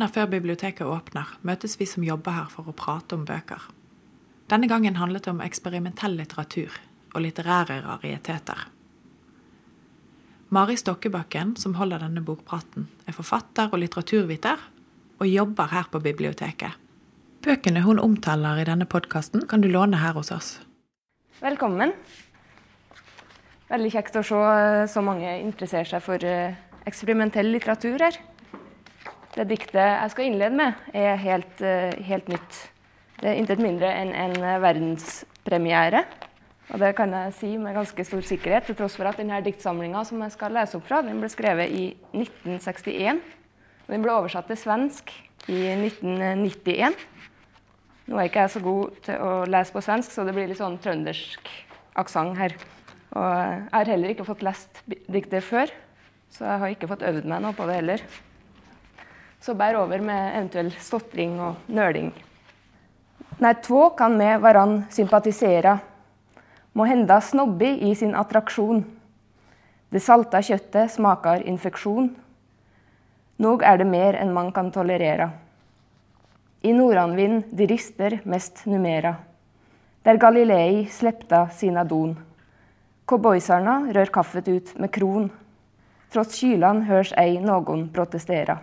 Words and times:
Månedene 0.00 0.16
før 0.16 0.30
biblioteket 0.32 0.88
åpner, 0.88 1.28
møtes 1.44 1.74
vi 1.76 1.84
som 1.84 2.00
jobber 2.00 2.32
her 2.32 2.46
for 2.48 2.64
å 2.64 2.72
prate 2.72 3.18
om 3.18 3.26
bøker. 3.28 3.60
Denne 4.48 4.64
gangen 4.64 4.96
handlet 4.96 5.26
det 5.26 5.34
om 5.34 5.42
eksperimentell 5.44 6.14
litteratur 6.16 6.72
og 7.12 7.20
litterære 7.20 7.82
rariteter. 7.84 8.62
Mari 10.48 10.78
Stokkebakken, 10.80 11.52
som 11.60 11.76
holder 11.76 12.00
denne 12.00 12.22
bokpraten, 12.24 12.86
er 13.04 13.12
forfatter 13.18 13.68
og 13.68 13.82
litteraturviter, 13.82 14.64
og 15.20 15.28
jobber 15.28 15.68
her 15.74 15.92
på 15.92 16.00
biblioteket. 16.00 16.80
Bøkene 17.44 17.84
hun 17.84 18.00
omtaler 18.00 18.62
i 18.62 18.66
denne 18.70 18.88
podkasten, 18.88 19.44
kan 19.52 19.60
du 19.60 19.68
låne 19.68 20.00
her 20.00 20.16
hos 20.16 20.32
oss. 20.32 20.50
Velkommen. 21.44 21.92
Veldig 23.68 23.92
kjekt 23.98 24.16
å 24.16 24.24
se 24.24 24.40
eh, 24.48 24.88
så 24.88 25.04
mange 25.04 25.36
interesserer 25.44 25.92
seg 25.92 26.08
for 26.08 26.24
eh, 26.24 26.56
eksperimentell 26.88 27.52
litteratur 27.52 28.08
her. 28.08 28.22
Det 29.30 29.46
diktet 29.46 29.78
jeg 29.78 30.10
skal 30.10 30.26
innlede 30.26 30.56
med, 30.58 30.78
er 30.94 31.20
helt, 31.22 31.60
eh, 31.62 31.94
helt 32.08 32.28
nytt. 32.28 32.56
Det 33.20 33.28
er 33.30 33.38
intet 33.38 33.60
mindre 33.62 33.90
enn 33.94 34.10
en 34.16 34.34
verdenspremiere. 34.62 36.04
Og 36.70 36.78
det 36.78 36.94
kan 36.98 37.10
jeg 37.10 37.34
si 37.34 37.50
med 37.58 37.74
ganske 37.74 38.04
stor 38.06 38.22
sikkerhet, 38.26 38.66
til 38.66 38.76
tross 38.78 38.96
for 38.98 39.06
at 39.10 39.18
denne 39.18 39.40
diktsamlinga 39.42 40.04
som 40.06 40.22
jeg 40.22 40.34
skal 40.34 40.54
lese 40.54 40.78
opp 40.78 40.86
fra, 40.86 41.00
den 41.02 41.18
ble 41.22 41.30
skrevet 41.30 41.70
i 41.74 41.84
1961. 42.14 43.18
Og 43.86 43.90
den 43.94 44.04
ble 44.04 44.14
oversatt 44.14 44.46
til 44.50 44.58
svensk 44.58 45.10
i 45.50 45.60
1991. 45.74 46.94
Nå 48.06 48.18
er 48.18 48.30
ikke 48.30 48.46
jeg 48.46 48.54
så 48.54 48.62
god 48.62 49.02
til 49.06 49.22
å 49.22 49.32
lese 49.50 49.74
på 49.74 49.82
svensk, 49.82 50.14
så 50.14 50.26
det 50.26 50.34
blir 50.34 50.50
litt 50.50 50.62
sånn 50.62 50.78
trøndersk 50.82 51.50
aksent 51.98 52.38
her. 52.38 52.54
Og 53.18 53.26
jeg 53.26 53.68
har 53.74 53.92
heller 53.94 54.14
ikke 54.14 54.26
fått 54.26 54.42
lest 54.46 54.82
diktet 54.86 55.46
før, 55.46 55.70
så 56.30 56.46
jeg 56.46 56.62
har 56.62 56.74
ikke 56.74 56.90
fått 56.90 57.06
øvd 57.06 57.26
meg 57.30 57.42
noe 57.42 57.54
på 57.54 57.66
det 57.66 57.80
heller. 57.80 58.04
Så 59.40 59.54
bær 59.56 59.78
over 59.80 60.02
med 60.04 60.34
eventuell 60.36 60.70
stotring 60.78 61.40
og 61.40 61.54
nøling. 61.66 62.12
När 63.38 63.54
två 63.54 63.90
kan 63.90 64.16
med 64.16 64.40
varann 64.40 64.84
sympatisera 64.90 65.78
må 66.72 66.84
henda 66.84 67.20
snobbig 67.20 67.82
i 67.82 67.94
sin 67.94 68.14
attraksjon. 68.14 68.84
Det 69.88 70.00
salta 70.00 70.42
kjøttet 70.42 70.92
smaker 70.92 71.42
infeksjon. 71.48 72.10
Nog 73.36 73.62
er 73.62 73.80
det 73.80 73.88
mer 73.88 74.20
enn 74.20 74.34
man 74.34 74.52
kan 74.52 74.70
tolerera. 74.70 75.30
I 76.62 76.72
nordanvind 76.76 77.42
de 77.50 77.66
rister 77.66 78.20
mest 78.24 78.66
numera. 78.66 79.14
Der 80.04 80.16
Galilei 80.20 80.86
slepta 80.86 81.48
sina 81.48 81.84
don. 81.84 82.18
Cowboysarna 83.06 83.92
rør 83.94 84.12
kaffet 84.12 84.48
ut 84.48 84.78
med 84.78 84.92
kron. 84.92 85.30
Trots 86.12 86.42
kylan 86.42 86.82
hørs 86.82 87.14
ei 87.16 87.40
noen 87.40 87.88
protestera. 87.88 88.60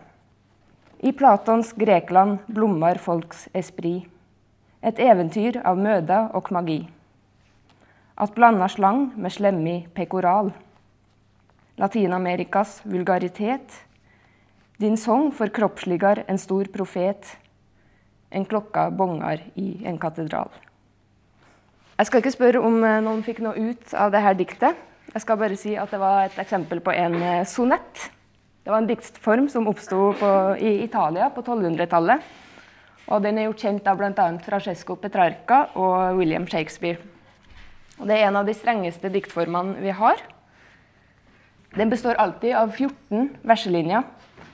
I 1.00 1.12
Platons 1.14 1.74
Grekland 1.78 2.38
blommer 2.48 2.98
folks 2.98 3.48
esprit. 3.54 4.08
Et 4.82 5.00
eventyr 5.00 5.60
av 5.62 5.78
møde 5.78 6.16
og 6.34 6.50
magi. 6.50 6.80
At 8.18 8.34
blanda 8.34 8.66
slang 8.66 9.12
med 9.14 9.36
slemmig 9.36 9.92
pekoral. 9.94 10.50
Latin-Amerikas 11.78 12.80
vulgaritet. 12.86 13.84
Din 14.82 14.98
sang 14.98 15.30
forkroppsligar 15.38 16.24
en 16.28 16.42
stor 16.42 16.66
profet. 16.74 17.30
En 18.34 18.46
klokka 18.46 18.90
bongar 18.90 19.46
i 19.54 19.84
en 19.86 20.02
katedral. 20.02 20.50
Jeg 21.98 22.10
skal 22.10 22.24
ikke 22.24 22.34
spørre 22.34 22.66
om 22.66 22.82
eh, 22.86 23.00
noen 23.06 23.22
fikk 23.26 23.46
noe 23.46 23.70
ut 23.70 23.94
av 23.94 24.10
dette 24.14 24.34
diktet. 24.42 24.86
Jeg 25.14 25.22
skal 25.22 25.38
bare 25.38 25.58
si 25.58 25.78
at 25.78 25.94
det 25.94 26.02
var 26.02 26.26
et 26.26 26.42
eksempel 26.42 26.82
på 26.82 26.94
en 26.94 27.22
eh, 27.22 27.46
sonett. 27.46 28.10
Det 28.68 28.72
var 28.74 28.82
en 28.84 28.88
diktform 28.90 29.46
som 29.48 29.70
oppsto 29.72 30.10
i 30.60 30.84
Italia 30.84 31.30
på 31.32 31.40
1200-tallet. 31.40 32.24
Og 33.08 33.22
den 33.24 33.38
er 33.40 33.46
gjort 33.46 33.62
kjent 33.64 33.86
av 33.88 33.96
bl.a. 33.96 34.26
Francesco 34.44 34.98
Petrarca 35.00 35.60
og 35.80 36.18
William 36.18 36.44
Shakespeare. 36.52 37.00
Og 37.96 38.10
det 38.10 38.18
er 38.18 38.26
en 38.28 38.36
av 38.36 38.50
de 38.50 38.52
strengeste 38.52 39.08
diktformene 39.14 39.80
vi 39.80 39.94
har. 39.96 40.20
Den 41.80 41.94
består 41.94 42.20
alltid 42.20 42.58
av 42.60 42.74
14 42.76 43.30
verselinjer, 43.48 44.04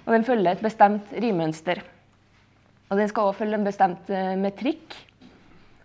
og 0.05 0.13
den 0.13 0.27
følger 0.27 0.51
et 0.51 0.61
bestemt 0.61 1.15
rimønster. 1.25 1.81
Og 2.91 3.01
den 3.01 3.09
skal 3.09 3.31
også 3.31 3.39
følge 3.39 3.57
en 3.57 3.65
bestemt 3.65 4.11
eh, 4.13 4.35
metrikk, 4.37 4.93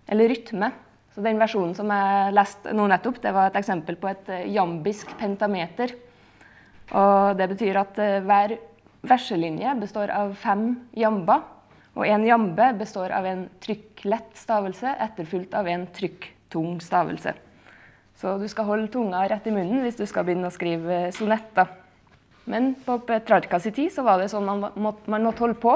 eller 0.04 0.28
rytme. 0.34 0.68
Så 1.14 1.24
den 1.24 1.40
versjonen 1.40 1.72
som 1.80 1.96
jeg 1.96 2.36
leste 2.36 2.76
nå 2.76 2.90
nettopp, 2.92 3.22
det 3.24 3.32
var 3.32 3.48
et 3.48 3.58
eksempel 3.62 3.96
på 3.96 4.12
et 4.12 4.30
eh, 4.36 4.50
jambisk 4.52 5.16
pentameter. 5.16 5.96
Og 6.96 7.36
det 7.38 7.48
betyr 7.52 7.80
at 7.80 7.98
uh, 8.00 8.20
hver 8.24 8.56
verselinje 9.08 9.74
består 9.80 10.12
av 10.14 10.34
fem 10.38 10.70
jamber. 10.96 11.44
Og 11.98 12.06
en 12.06 12.24
jambe 12.26 12.70
består 12.78 13.12
av 13.16 13.26
en 13.26 13.46
trykklett 13.64 14.36
stavelse 14.38 14.94
etterfulgt 15.08 15.56
av 15.58 15.68
en 15.68 15.86
trykktung 15.94 16.78
stavelse. 16.84 17.34
Så 18.18 18.34
du 18.38 18.46
skal 18.50 18.66
holde 18.66 18.90
tunga 18.90 19.24
rett 19.30 19.46
i 19.46 19.54
munnen 19.54 19.82
hvis 19.84 19.98
du 19.98 20.04
skal 20.06 20.26
begynne 20.26 20.50
å 20.50 20.54
skrive 20.54 21.08
sonetter. 21.14 21.70
Men 22.48 22.72
på 22.84 22.96
Petrarcas 23.06 23.66
tid 23.68 23.92
så 23.92 24.02
var 24.06 24.22
det 24.22 24.30
sånn 24.32 24.46
man 24.46 24.64
måtte, 24.74 25.10
man 25.10 25.26
måtte 25.26 25.44
holde 25.44 25.58
på 25.60 25.74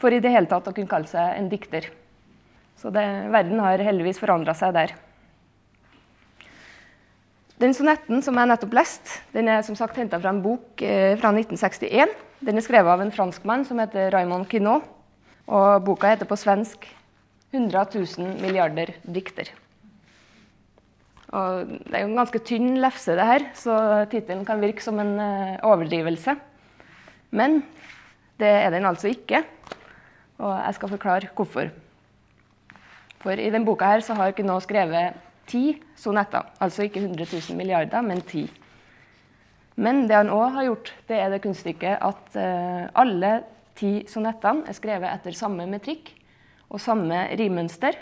for 0.00 0.14
i 0.14 0.20
det 0.22 0.32
hele 0.32 0.50
tatt 0.50 0.66
å 0.68 0.74
kunne 0.74 0.90
kalle 0.90 1.10
seg 1.10 1.36
en 1.38 1.50
dikter. 1.50 1.86
Så 2.80 2.90
det, 2.94 3.04
verden 3.30 3.60
har 3.62 3.82
heldigvis 3.86 4.18
forandra 4.20 4.54
seg 4.58 4.74
der. 4.76 4.94
Den 7.62 7.74
sonetten 7.76 8.22
som 8.24 8.34
jeg 8.34 8.50
nettopp 8.50 8.72
leste, 8.74 9.20
den 9.34 9.48
er 9.52 9.62
som 9.62 9.76
sagt 9.78 9.98
henta 10.00 10.18
fra 10.18 10.32
en 10.34 10.42
bok 10.42 10.82
eh, 10.82 11.14
fra 11.20 11.30
1961. 11.30 12.14
Den 12.44 12.58
er 12.58 12.64
skrevet 12.66 12.90
av 12.90 13.02
en 13.04 13.14
franskmann 13.14 13.62
som 13.68 13.78
heter 13.78 14.10
Raymond 14.14 14.48
Quinot. 14.50 14.88
Og 15.44 15.84
boka 15.84 16.10
heter 16.10 16.26
på 16.26 16.38
svensk 16.40 16.88
100 17.52 17.84
000 17.94 18.40
milliarder 18.42 18.94
dikter. 19.04 19.52
Og 21.34 21.70
det 21.86 21.94
er 21.94 22.04
jo 22.04 22.10
en 22.10 22.18
ganske 22.18 22.40
tynn 22.46 22.78
lefse, 22.82 23.14
det 23.18 23.26
her, 23.26 23.46
så 23.58 23.76
tittelen 24.10 24.44
kan 24.46 24.62
virke 24.62 24.82
som 24.82 24.98
en 25.02 25.14
eh, 25.20 25.62
overdrivelse. 25.66 26.34
Men 27.34 27.60
det 28.40 28.50
er 28.50 28.74
den 28.74 28.86
altså 28.86 29.10
ikke, 29.10 29.44
og 30.42 30.52
jeg 30.58 30.74
skal 30.78 30.92
forklare 30.94 31.30
hvorfor. 31.34 31.70
For 33.22 33.38
i 33.38 33.50
denne 33.50 33.66
boka 33.66 33.88
her 33.94 34.02
så 34.04 34.16
har 34.18 34.34
Quinot 34.36 34.66
skrevet 34.66 35.14
ti 35.48 35.64
sonetter. 35.98 36.46
Altså 36.62 36.86
ikke 36.86 37.02
100 37.02 37.26
000 37.50 37.58
milliarder, 37.58 38.04
men 38.04 38.22
ti. 38.26 38.46
Men 39.76 40.04
det 40.06 40.16
han 40.16 40.30
òg 40.30 40.54
har 40.54 40.68
gjort, 40.68 40.92
det 41.08 41.18
er 41.18 41.32
det 41.32 41.42
kunststykket 41.42 42.02
at 42.06 42.36
eh, 42.38 42.84
alle 42.94 43.32
ti 43.78 44.04
sonettene 44.10 44.68
er 44.70 44.76
skrevet 44.76 45.10
etter 45.10 45.34
samme 45.34 45.66
metrikk 45.70 46.12
og 46.70 46.82
samme 46.82 47.24
rimønster. 47.38 47.98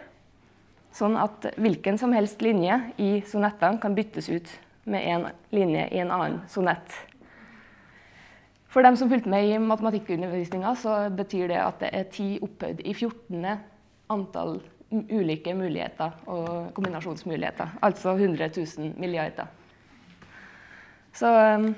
Sånn 0.93 1.17
at 1.17 1.49
hvilken 1.57 1.97
som 2.01 2.13
helst 2.13 2.43
linje 2.45 2.77
i 3.01 3.15
sonettene 3.29 3.81
kan 3.81 3.97
byttes 3.97 4.29
ut 4.29 4.53
med 4.85 5.07
en 5.09 5.27
linje 5.55 5.87
i 5.89 6.03
en 6.03 6.13
annen 6.13 6.43
sonett. 6.53 6.99
For 8.73 8.85
dem 8.85 8.97
som 8.97 9.11
fulgte 9.13 9.29
med 9.29 9.49
i 9.49 9.59
matematikkundervisninga, 9.61 10.75
så 10.81 10.97
betyr 11.13 11.51
det 11.53 11.61
at 11.61 11.81
det 11.81 11.91
er 11.93 12.09
ti 12.13 12.29
opphøyd 12.41 12.81
i 12.85 12.95
14. 12.95 13.45
antall 14.13 14.59
ulike 14.93 15.55
muligheter 15.57 16.13
og 16.31 16.73
kombinasjonsmuligheter. 16.77 17.79
Altså 17.83 18.15
100 18.17 18.51
000 18.57 18.93
milliarder. 19.01 19.49
Så 21.13 21.29
um, 21.29 21.71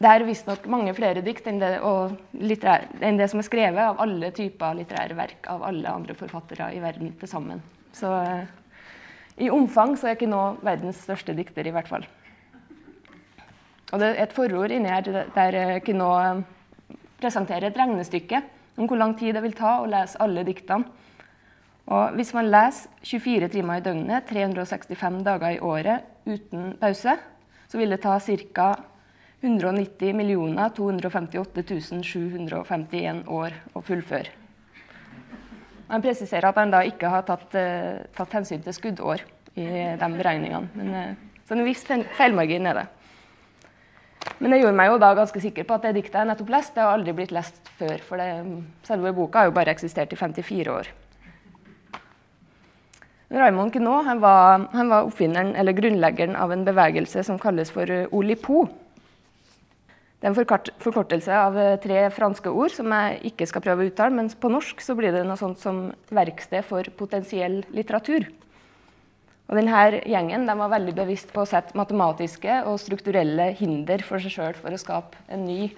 det 0.00 0.10
er 0.10 0.24
visstnok 0.28 0.66
mange 0.68 0.92
flere 0.96 1.22
dikt 1.24 1.46
enn 1.48 1.60
det, 1.60 1.76
enn 1.80 3.20
det, 3.20 3.30
som 3.32 3.40
er 3.40 3.48
skrevet 3.48 3.80
av 3.80 4.00
alle 4.04 4.30
typer 4.36 4.76
litterære 4.76 5.16
verk 5.16 5.48
av 5.52 5.64
alle 5.64 5.92
andre 5.92 6.16
forfattere 6.16 6.70
i 6.76 6.82
verden 6.84 7.14
til 7.20 7.30
sammen. 7.30 7.62
Så 7.96 8.10
uh, 8.12 8.44
i 9.40 9.50
omfang 9.52 9.96
så 9.96 10.10
er 10.10 10.18
ikke 10.18 10.30
nå 10.32 10.42
verdens 10.64 11.00
største 11.04 11.36
dikter, 11.36 11.66
i 11.66 11.72
hvert 11.72 11.88
fall. 11.88 12.04
Og 13.92 14.02
det 14.02 14.10
er 14.10 14.22
et 14.24 14.34
forord 14.34 14.72
inni 14.74 14.90
her 14.90 15.24
der 15.36 15.80
Kino 15.84 16.12
uh, 16.16 16.44
presenterer 17.20 17.70
et 17.70 17.80
regnestykke 17.80 18.42
om 18.76 18.88
hvor 18.88 19.00
lang 19.00 19.14
tid 19.16 19.36
det 19.36 19.44
vil 19.44 19.56
ta 19.56 19.78
å 19.80 19.88
lese 19.88 20.20
alle 20.20 20.44
diktene 20.44 21.05
og 21.86 22.16
hvis 22.18 22.32
man 22.34 22.48
leser 22.50 22.90
24 23.06 23.48
timer 23.52 23.78
i 23.78 23.84
døgnet, 23.84 24.26
365 24.26 25.20
dager 25.26 25.54
i 25.54 25.60
året 25.62 26.06
uten 26.26 26.72
pause, 26.80 27.14
så 27.70 27.78
vil 27.78 27.94
det 27.94 28.02
ta 28.02 28.18
ca. 28.18 28.74
190 29.44 30.56
258 30.74 31.62
751 32.02 33.22
år 33.30 33.54
å 33.76 33.82
fullføre. 33.84 34.32
Han 35.86 36.02
presiserer 36.02 36.48
at 36.48 36.58
han 36.58 36.72
da 36.72 36.80
ikke 36.82 37.10
har 37.12 37.22
tatt, 37.28 37.54
uh, 37.54 38.02
tatt 38.16 38.34
hensyn 38.34 38.64
til 38.64 38.74
skuddår 38.74 39.22
i 39.54 39.66
de 40.00 40.08
beregningene. 40.16 40.72
Men, 40.74 40.94
uh, 40.94 41.40
så 41.46 41.54
en 41.54 41.66
viss 41.68 41.84
feilmargin 41.86 42.66
er 42.66 42.80
det. 42.80 42.86
Men 44.40 44.50
det 44.50 44.58
gjorde 44.64 44.76
meg 44.80 44.90
jo 44.90 44.98
da 44.98 45.12
ganske 45.14 45.40
sikker 45.40 45.68
på 45.68 45.76
at 45.76 45.86
det 45.86 45.94
diktet 46.00 46.18
jeg 46.18 46.32
nettopp 46.32 46.50
leste, 46.56 46.82
har 46.82 46.96
aldri 46.96 47.14
blitt 47.14 47.36
lest 47.36 47.70
før. 47.78 48.02
For 48.02 48.18
det, 48.18 48.32
selve 48.88 49.14
boka 49.14 49.44
har 49.44 49.52
jo 49.52 49.54
bare 49.60 49.76
eksistert 49.76 50.10
i 50.16 50.18
54 50.18 50.74
år. 50.74 50.90
Raymond 53.28 53.72
Queneau 53.74 54.04
han 54.06 54.20
var, 54.22 54.68
han 54.72 54.90
var, 54.90 55.06
oppfinneren 55.08 55.56
eller 55.58 55.74
grunnleggeren 55.74 56.36
av 56.38 56.52
en 56.54 56.64
bevegelse 56.66 57.24
som 57.26 57.40
kalles 57.42 57.72
for 57.74 57.90
eh, 57.90 58.06
Olipo. 58.14 58.68
Det 60.16 60.28
er 60.28 60.30
en 60.30 60.68
forkortelse 60.82 61.34
av 61.34 61.58
eh, 61.58 61.74
tre 61.82 62.04
franske 62.14 62.52
ord 62.52 62.70
som 62.76 62.94
jeg 62.94 63.32
ikke 63.32 63.48
skal 63.50 63.64
prøve 63.66 63.82
å 63.82 63.90
uttale, 63.90 64.14
men 64.14 64.30
på 64.30 64.52
norsk 64.52 64.80
så 64.84 64.94
blir 64.98 65.10
det 65.14 65.24
noe 65.26 65.38
sånt 65.40 65.58
som 65.58 65.88
'verksted 66.06 66.64
for 66.68 66.86
potensiell 66.96 67.64
litteratur'. 67.74 68.30
Og 69.46 69.58
denne 69.58 70.00
gjengen 70.06 70.46
de 70.46 70.58
var 70.58 70.72
veldig 70.72 70.94
bevisst 70.94 71.34
på 71.34 71.42
å 71.42 71.50
sette 71.50 71.76
matematiske 71.78 72.62
og 72.66 72.80
strukturelle 72.82 73.52
hinder 73.58 74.02
for 74.06 74.22
seg 74.22 74.34
sjøl 74.34 74.58
for 74.58 74.74
å 74.74 74.80
skape 74.80 75.18
en 75.30 75.46
ny 75.46 75.70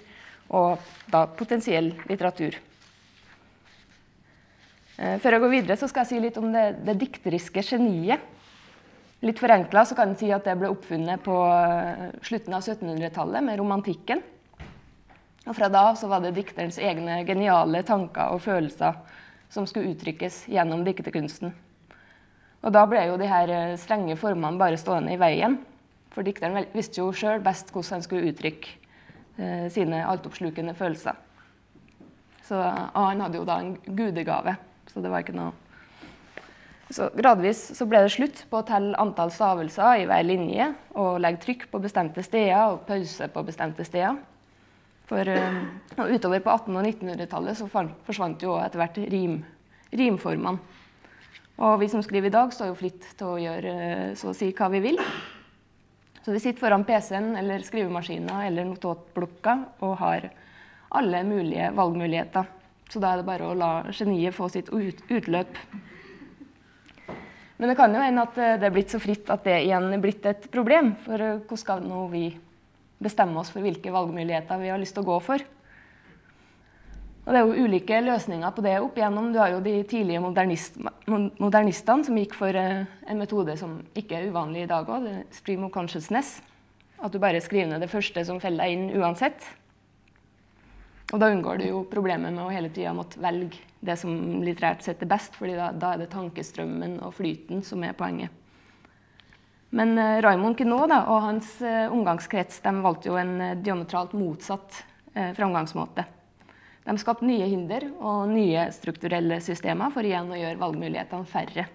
og 0.49 0.81
da 1.13 1.25
potensiell 1.25 1.93
litteratur. 2.09 2.57
Eh, 4.99 5.15
før 5.23 5.37
jeg 5.37 5.43
går 5.45 5.53
videre, 5.53 5.77
så 5.79 5.87
skal 5.87 6.03
jeg 6.03 6.11
si 6.11 6.19
litt 6.25 6.37
om 6.41 6.49
det, 6.51 6.65
det 6.83 6.97
dikteriske 6.99 7.63
geniet. 7.63 8.19
Litt 9.23 9.39
forenkla 9.39 9.85
kan 9.95 10.11
en 10.11 10.19
si 10.19 10.29
at 10.31 10.45
det 10.47 10.57
ble 10.59 10.71
oppfunnet 10.71 11.23
på 11.23 11.37
eh, 11.47 12.09
slutten 12.23 12.55
av 12.55 12.65
1700-tallet 12.65 13.45
med 13.47 13.59
romantikken. 13.59 14.21
Og 15.47 15.55
Fra 15.55 15.69
da 15.71 15.87
av 15.89 16.03
var 16.11 16.21
det 16.23 16.35
dikterens 16.35 16.77
egne 16.77 17.21
geniale 17.27 17.81
tanker 17.87 18.35
og 18.35 18.43
følelser 18.43 18.99
som 19.49 19.65
skulle 19.67 19.95
uttrykkes 19.95 20.43
gjennom 20.51 20.83
dikterkunsten. 20.85 21.55
Og 22.59 22.75
da 22.75 22.83
ble 22.91 23.05
jo 23.07 23.17
de 23.19 23.27
her 23.31 23.55
eh, 23.55 23.79
strenge 23.79 24.19
formene 24.19 24.59
bare 24.59 24.79
stående 24.79 25.15
i 25.15 25.19
veien. 25.19 25.57
For 26.11 26.27
dikteren 26.27 26.67
visste 26.75 26.99
jo 26.99 27.13
sjøl 27.15 27.39
best 27.43 27.71
hvordan 27.71 27.97
han 27.97 28.05
skulle 28.05 28.33
uttrykke 28.33 28.75
eh, 29.39 29.67
sine 29.71 30.03
altoppslukende 30.11 30.75
følelser. 30.75 31.15
Så, 32.43 32.57
han 32.59 33.21
hadde 33.21 33.37
jo 33.37 33.45
da 33.47 33.59
en 33.61 33.75
gudegave, 33.85 34.55
så 34.89 35.03
det 35.03 35.11
var 35.13 35.25
ikke 35.25 35.37
noe 35.37 35.53
så 36.89 37.09
Gradvis 37.13 37.59
så 37.77 37.85
ble 37.85 38.01
det 38.01 38.13
slutt 38.15 38.39
på 38.49 38.59
å 38.59 38.65
telle 38.65 38.97
antall 38.97 39.29
stavelser 39.33 40.01
i 40.01 40.07
hver 40.09 40.23
linje 40.25 40.71
og 40.97 41.19
legge 41.21 41.43
trykk 41.43 41.67
på 41.69 41.81
bestemte 41.83 42.23
steder 42.25 42.73
og 42.73 42.81
pause 42.87 43.27
på 43.29 43.43
bestemte 43.45 43.85
steder. 43.85 44.17
For 45.09 45.25
uh, 45.25 45.59
utover 46.09 46.41
på 46.41 46.53
1800- 46.53 46.79
og 46.79 46.87
1900-tallet 46.89 47.57
så 47.57 47.69
forsvant 47.69 48.41
jo 48.45 48.57
etter 48.61 48.81
hvert 48.81 48.97
rim, 49.09 49.39
rimformene. 50.01 50.77
Og 51.59 51.79
vi 51.81 51.89
som 51.91 52.01
skriver 52.05 52.29
i 52.29 52.33
dag, 52.33 52.53
står 52.55 52.69
jo 52.71 52.77
fritt 52.79 53.07
til 53.19 53.33
å 53.33 53.39
gjøre 53.41 53.71
eh, 53.83 54.11
så 54.15 54.29
å 54.31 54.35
si 54.37 54.47
hva 54.55 54.69
vi 54.71 54.79
vil. 54.79 55.01
Så 56.23 56.31
vi 56.31 56.39
sitter 56.39 56.61
foran 56.61 56.85
PC-en 56.87 57.33
eller 57.35 57.65
skrivemaskiner 57.67 58.45
eller 58.47 58.69
notatblokka 58.69 59.57
og 59.83 59.97
har 59.99 60.29
alle 60.95 61.19
mulige 61.27 61.67
valgmuligheter. 61.75 62.47
Så 62.89 63.01
da 63.01 63.13
er 63.13 63.21
det 63.21 63.29
bare 63.29 63.45
å 63.45 63.57
la 63.57 63.71
geniet 63.93 64.33
få 64.33 64.49
sitt 64.49 64.71
utløp. 64.73 65.57
Men 67.59 67.69
det 67.69 67.75
kan 67.75 67.93
jo 67.93 68.01
hende 68.01 68.23
at 68.23 68.37
eh, 68.39 68.57
det 68.57 68.69
er 68.69 68.73
blitt 68.73 68.93
så 68.93 69.01
fritt 69.03 69.29
at 69.29 69.43
det 69.43 69.57
igjen 69.65 69.91
er 69.91 70.01
blitt 70.01 70.25
et 70.29 70.47
problem. 70.51 70.93
For 71.03 71.19
eh, 71.19 71.41
hvordan 71.43 71.61
skal 71.61 71.83
nå 71.83 72.05
vi 72.13 72.25
bestemme 73.03 73.39
oss 73.41 73.51
for 73.51 73.63
hvilke 73.63 73.91
valgmuligheter 73.91 74.61
vi 74.61 74.71
har 74.71 74.79
lyst 74.79 74.95
til 74.95 75.03
å 75.03 75.09
gå 75.11 75.17
for? 75.27 75.43
Og 77.27 77.35
Det 77.35 77.41
er 77.43 77.45
jo 77.45 77.65
ulike 77.67 77.99
løsninger 78.01 78.53
på 78.55 78.63
det 78.65 78.77
opp 78.79 78.95
igjennom. 78.97 79.27
Du 79.35 79.37
har 79.37 79.51
jo 79.53 79.59
de 79.61 79.75
tidlige 79.85 80.23
modernist, 80.23 80.79
modernistene 81.05 82.07
som 82.07 82.17
gikk 82.17 82.33
for 82.39 82.55
eh, 82.57 82.87
en 83.05 83.19
metode 83.21 83.53
som 83.59 83.75
ikke 83.93 84.17
er 84.17 84.31
uvanlig 84.31 84.63
i 84.63 84.71
dag 84.71 84.89
òg, 84.89 85.11
stream 85.35 85.67
of 85.67 85.75
consciousness. 85.75 86.39
At 87.03 87.11
du 87.13 87.19
bare 87.21 87.43
skriver 87.43 87.69
ned 87.69 87.83
det 87.83 87.91
første 87.91 88.23
som 88.25 88.39
faller 88.41 88.65
deg 88.65 88.77
inn 88.77 89.03
uansett. 89.03 89.43
Og 91.09 91.17
da 91.21 91.31
unngår 91.33 91.57
du 91.57 91.65
jo 91.65 91.85
problemet 91.89 92.33
med 92.35 92.43
å 92.43 92.51
hele 92.53 92.69
tida 92.73 92.93
måtte 92.93 93.21
velge 93.21 93.57
det 93.81 93.95
som 93.97 94.11
litterært 94.43 94.83
sett 94.85 95.01
er 95.01 95.09
best, 95.09 95.33
fordi 95.39 95.55
da, 95.57 95.71
da, 95.73 95.93
er 95.93 96.03
det 96.03 96.11
tankestrømmen 96.13 96.99
og 97.05 97.15
flyten 97.17 97.63
som 97.65 97.83
er 97.85 97.97
poenget. 97.97 98.29
Men 99.73 99.95
uh, 99.97 100.19
Raymond 100.25 100.57
Quinault 100.57 100.93
og 100.97 101.19
hans 101.25 101.55
uh, 101.61 101.89
omgangskrets 101.93 102.61
de 102.65 102.73
valgte 102.83 103.09
jo 103.11 103.17
en 103.21 103.35
uh, 103.41 103.57
diametralt 103.57 104.15
motsatt 104.17 104.85
framgangsmåte. 105.35 106.03
De 106.85 106.93
skapte 107.01 107.25
nye 107.27 107.47
hinder 107.49 107.87
og 107.97 108.29
nye 108.29 108.67
strukturelle 108.71 109.39
systemer 109.43 109.89
for 109.91 110.05
igjen 110.05 110.29
å 110.31 110.37
gjøre 110.37 110.61
valgmulighetene 110.61 111.27
færre. 111.27 111.65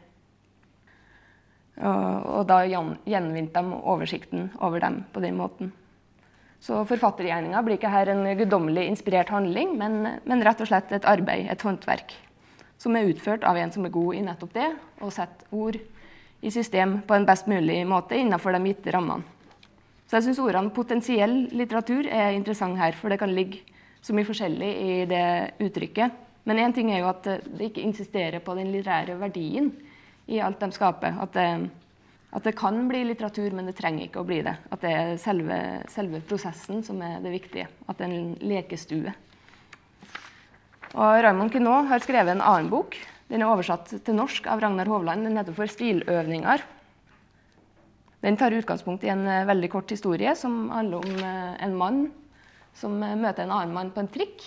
Og, 1.83 2.29
og 2.39 2.47
da 2.49 2.61
gjenvant 2.65 3.59
de 3.59 3.81
oversikten 3.83 4.47
over 4.65 4.87
dem 4.87 5.03
på 5.13 5.21
den 5.27 5.37
måten. 5.37 5.75
Så 6.65 6.79
forfattergjerninga 6.89 7.61
blir 7.61 7.77
ikke 7.77 7.93
her 7.93 8.09
en 8.09 8.25
guddommelig 8.39 8.87
inspirert 8.89 9.29
handling, 9.35 9.75
men, 9.77 9.99
men, 10.25 10.45
rett 10.47 10.63
og 10.65 10.71
slett 10.71 10.95
et 10.97 11.05
arbeid, 11.05 11.51
et 11.53 11.65
håndverk, 11.67 12.15
som 12.81 12.97
er 12.97 13.11
utført 13.11 13.45
av 13.45 13.59
en 13.61 13.73
som 13.75 13.85
er 13.85 13.93
god 13.93 14.17
i 14.17 14.23
nettopp 14.25 14.55
det, 14.55 14.71
og 15.05 15.13
setter 15.13 15.53
ord 15.53 15.77
i 16.41 16.53
system 16.55 17.03
på 17.05 17.19
en 17.19 17.29
best 17.29 17.51
mulig 17.53 17.83
måte 17.89 18.17
innenfor 18.17 18.57
de 18.57 18.63
gitte 18.71 18.97
rammene. 18.97 19.29
Så 20.09 20.19
jeg 20.19 20.27
syns 20.27 20.41
ordene 20.41 20.73
'potensiell 20.73 21.37
litteratur' 21.53 22.09
er 22.09 22.33
interessant 22.33 22.79
her, 22.79 22.93
for 22.93 23.09
det 23.09 23.19
kan 23.19 23.33
ligge 23.35 23.61
så 24.01 24.13
mye 24.15 24.29
forskjellig 24.29 24.73
i 24.89 25.05
det 25.09 25.55
uttrykket. 25.61 26.13
Men 26.45 26.59
én 26.61 26.75
ting 26.75 26.93
er 26.93 27.01
jo 27.01 27.09
at 27.09 27.25
det 27.25 27.71
ikke 27.71 27.85
insisterer 27.85 28.41
på 28.41 28.55
den 28.57 28.73
litterære 28.73 29.17
verdien 29.21 29.73
i 30.29 30.41
alt 30.41 30.61
de 30.61 30.71
skaper. 30.73 31.17
At 31.21 31.33
det, 31.33 31.71
at 32.35 32.43
det 32.43 32.57
kan 32.59 32.81
bli 32.91 33.05
litteratur, 33.07 33.53
men 33.55 33.69
det 33.69 33.77
trenger 33.79 34.09
ikke 34.09 34.23
å 34.25 34.27
bli 34.27 34.41
det. 34.43 34.57
At 34.75 34.83
det 34.83 34.91
er 34.91 35.13
selve, 35.23 35.59
selve 35.93 36.19
prosessen 36.27 36.83
som 36.83 36.99
er 37.07 37.21
det 37.23 37.31
viktige. 37.31 37.69
At 37.87 38.01
det 38.01 38.09
er 38.09 38.15
en 38.17 38.33
lekestue. 38.43 39.13
Og 40.95 41.21
Raymond 41.23 41.55
Quinault 41.55 41.91
har 41.91 42.03
skrevet 42.03 42.35
en 42.35 42.43
annen 42.43 42.71
bok. 42.73 42.99
Den 43.31 43.43
er 43.43 43.51
oversatt 43.51 43.93
til 44.07 44.19
norsk 44.19 44.49
av 44.51 44.63
Ragnar 44.63 44.91
Hovland. 44.91 45.27
Den 45.27 45.39
heter 45.39 45.55
for 45.55 45.71
'Stiløvninger'. 45.71 46.67
Den 48.25 48.37
tar 48.41 48.57
utgangspunkt 48.57 49.05
i 49.05 49.13
en 49.13 49.25
veldig 49.47 49.71
kort 49.71 49.91
historie 49.91 50.35
som 50.35 50.71
handler 50.71 50.97
om 51.05 51.25
eh, 51.25 51.65
en 51.65 51.75
mann 51.77 52.07
som 52.75 53.03
eh, 53.03 53.19
møter 53.21 53.45
en 53.45 53.53
annen 53.53 53.75
mann 53.75 53.91
på 53.95 54.01
en 54.01 54.09
trikk. 54.09 54.43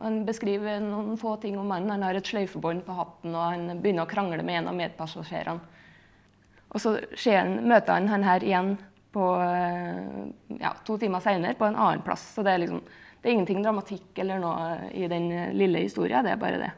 Han 0.00 0.22
beskriver 0.24 0.80
noen 0.80 1.18
få 1.20 1.36
ting 1.42 1.58
om 1.60 1.68
mannen. 1.68 1.90
Han 1.92 2.02
har 2.02 2.16
et 2.16 2.26
sløyfebånd 2.26 2.86
på 2.86 2.96
hatten, 2.96 3.34
og 3.34 3.42
han 3.42 3.82
begynner 3.82 4.06
å 4.06 4.10
krangle 4.10 4.42
med 4.42 4.62
en 4.62 4.70
av 4.72 4.78
medpassasjerene. 4.78 5.60
Og 6.72 6.80
så 6.80 6.96
han, 7.36 7.58
møter 7.68 7.98
han 7.98 8.08
han 8.08 8.24
her 8.26 8.44
igjen 8.44 8.74
på, 9.12 9.24
eh, 9.44 10.58
ja, 10.60 10.72
to 10.86 10.96
timer 11.00 11.20
seinere 11.20 11.58
på 11.58 11.68
en 11.68 11.76
annen 11.76 12.04
plass. 12.04 12.24
Så 12.36 12.44
det 12.44 12.54
er, 12.54 12.62
liksom, 12.64 12.80
det 13.20 13.28
er 13.28 13.34
ingenting 13.36 13.60
dramatikk 13.64 14.22
eller 14.24 14.40
noe 14.40 14.88
i 14.96 15.08
den 15.10 15.28
lille 15.56 15.84
historia. 15.84 16.22
Det 16.24 16.32
er 16.32 16.40
bare 16.40 16.62
det. 16.62 16.72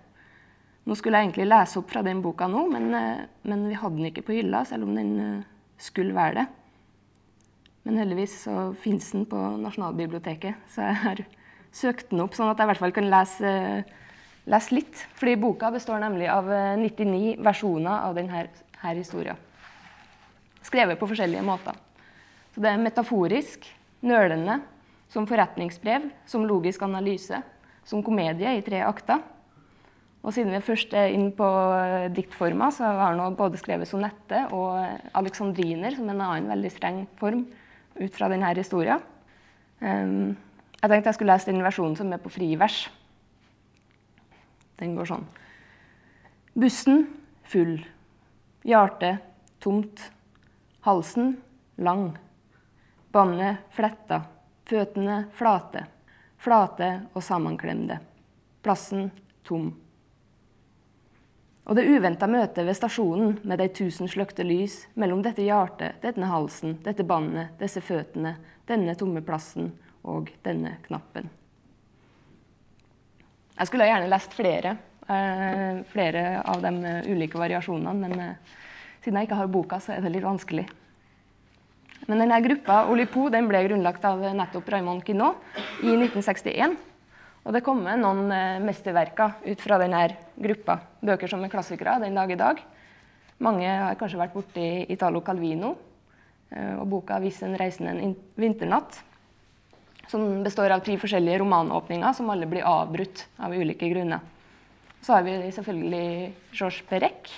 Nå 0.85 0.99
skulle 0.99 1.21
jeg 1.21 1.31
egentlig 1.31 1.47
lese 1.49 1.79
opp 1.81 1.95
fra 1.95 2.03
den 2.05 2.21
boka 2.25 2.51
nå, 2.51 2.67
men, 2.75 2.91
eh, 2.99 3.25
men 3.47 3.69
vi 3.71 3.79
hadde 3.79 4.01
den 4.01 4.11
ikke 4.11 4.27
på 4.27 4.39
hylla, 4.41 4.65
selv 4.69 4.89
om 4.89 4.99
den 4.99 5.45
skulle 5.81 6.17
være 6.17 6.43
det. 6.43 6.47
Men 7.85 8.01
heldigvis 8.01 8.37
så 8.47 8.73
fins 8.81 9.11
den 9.13 9.27
på 9.29 9.39
Nasjonalbiblioteket, 9.61 10.69
så 10.73 10.89
jeg 10.89 11.01
har 11.03 11.25
søkt 11.75 12.11
den 12.13 12.23
opp 12.25 12.37
sånn 12.37 12.49
at 12.49 12.61
jeg 12.61 12.67
i 12.67 12.71
hvert 12.73 12.81
fall 12.81 12.95
kan 12.97 13.11
lese, 13.13 13.51
lese 14.51 14.77
litt. 14.77 15.03
Fordi 15.19 15.35
boka 15.41 15.71
består 15.75 16.01
nemlig 16.03 16.31
av 16.33 16.49
99 16.81 17.19
eh, 17.35 17.43
versjoner 17.45 18.09
av 18.09 18.17
denne 18.17 18.47
her 18.85 18.97
historien. 18.97 19.41
Skrevet 20.65 20.99
på 21.01 21.09
forskjellige 21.11 21.45
måter. 21.45 21.77
Så 22.55 22.63
det 22.63 22.71
er 22.71 22.81
metaforisk, 22.81 23.67
nølende, 24.05 24.61
som 25.13 25.27
forretningsbrev, 25.29 26.09
som 26.27 26.47
logisk 26.49 26.83
analyse, 26.87 27.41
som 27.85 28.03
komedie 28.05 28.57
i 28.57 28.63
tre 28.65 28.81
akter. 28.87 29.21
Og 30.25 30.33
siden 30.33 30.55
vi 30.55 30.63
først 30.65 30.95
er 30.97 31.13
inn 31.13 31.29
på 31.37 31.45
diktforma, 31.45 32.15
diktformer, 32.17 32.73
så 32.73 32.89
har 32.97 33.19
han 33.19 33.37
både 33.37 33.61
skrevet 33.61 33.89
sonette 33.89 34.47
og 34.57 34.79
alexandriner, 35.13 35.93
som 35.93 36.09
er 36.09 36.17
en 36.17 36.25
annen 36.25 36.49
veldig 36.55 36.71
streng 36.73 37.03
form 37.21 37.45
ut 38.01 38.17
fra 38.17 38.31
denne 38.33 38.55
historien. 38.57 39.03
Um, 39.81 40.33
jeg 40.81 40.91
tenkte 40.91 41.11
jeg 41.11 41.19
skulle 41.19 41.35
lese 41.35 41.51
den 41.51 41.65
versjonen 41.65 41.97
som 41.99 42.13
er 42.13 42.23
på 42.23 42.33
frivers. 42.33 42.87
Den 44.81 44.97
går 44.97 45.11
sånn. 45.13 45.29
Bussen 46.57 47.05
full. 47.49 47.77
Hjartet 48.65 49.21
tomt. 49.61 50.01
Halsen 50.85 51.37
lang. 51.77 52.19
Båndet 53.13 53.57
fletta. 53.71 54.23
Føttene 54.69 55.25
flate. 55.33 55.87
Flate 56.37 56.89
og 57.17 57.23
sammenklemde. 57.25 57.97
Plassen 58.61 59.07
tom. 59.49 59.71
Og 61.65 61.79
det 61.79 61.87
uventa 61.89 62.29
møtet 62.29 62.67
ved 62.67 62.77
stasjonen 62.77 63.39
med 63.49 63.63
de 63.63 63.71
tusen 63.73 64.11
sløkte 64.13 64.45
lys 64.45 64.75
mellom 65.01 65.23
dette 65.25 65.47
hjertet, 65.47 66.03
denne 66.03 66.29
halsen, 66.29 66.77
dette 66.85 67.07
båndet, 67.09 67.55
disse 67.63 67.81
føttene, 67.81 68.35
denne 68.69 68.93
tomme 69.01 69.23
plassen 69.25 69.71
og 70.05 70.29
denne 70.45 70.75
knappen. 70.85 71.31
Jeg 73.55 73.71
skulle 73.71 73.89
gjerne 73.89 74.13
lest 74.13 74.37
flere, 74.37 74.77
eh, 75.09 75.81
flere 75.89 76.43
av 76.45 76.61
de 76.61 76.95
ulike 77.09 77.41
variasjonene, 77.41 77.97
men 78.05 78.21
eh, 78.21 78.61
siden 79.05 79.21
jeg 79.21 79.29
ikke 79.29 79.39
har 79.43 79.53
boka, 79.53 79.79
så 79.83 79.95
er 79.95 80.03
det 80.03 80.15
litt 80.15 80.25
vanskelig. 80.25 80.65
Men 82.09 82.21
denne 82.21 82.41
gruppa 82.45 82.83
Olipo 82.93 83.29
den 83.33 83.47
ble 83.49 83.63
grunnlagt 83.69 84.05
av 84.05 84.21
nettopp 84.37 84.69
Raymond 84.73 85.05
Quinault 85.07 85.41
i 85.85 85.93
1961. 85.93 86.77
Og 87.45 87.53
det 87.53 87.65
kommer 87.65 87.99
noen 88.01 88.33
eh, 88.33 88.61
mesterverker 88.65 89.45
ut 89.45 89.61
fra 89.61 89.79
denne 89.81 90.07
gruppa. 90.41 90.79
Bøker 91.05 91.29
som 91.29 91.45
er 91.45 91.53
klassikere 91.53 91.99
den 92.03 92.17
dag 92.17 92.31
i 92.33 92.39
dag. 92.41 92.61
Mange 93.45 93.69
har 93.69 93.99
kanskje 94.01 94.21
vært 94.21 94.37
borti 94.37 94.69
Italo 94.93 95.21
Calvino 95.25 95.75
eh, 96.51 96.77
og 96.79 96.89
boka 96.89 97.21
'Hvis 97.21 97.43
en 97.45 97.59
reisende 97.61 97.97
en 98.01 98.17
vinternatt'. 98.37 99.03
som 100.09 100.45
består 100.45 100.71
av 100.71 100.83
tre 100.85 100.99
forskjellige 101.01 101.39
romanåpninger 101.41 102.13
som 102.13 102.29
alle 102.31 102.47
blir 102.47 102.63
avbrutt 102.63 103.25
av 103.41 103.53
ulike 103.53 103.89
grunner. 103.89 104.21
Så 105.01 105.15
har 105.15 105.23
vi 105.23 105.51
selvfølgelig 105.51 106.33
Georges 106.53 106.83
Perec, 106.89 107.31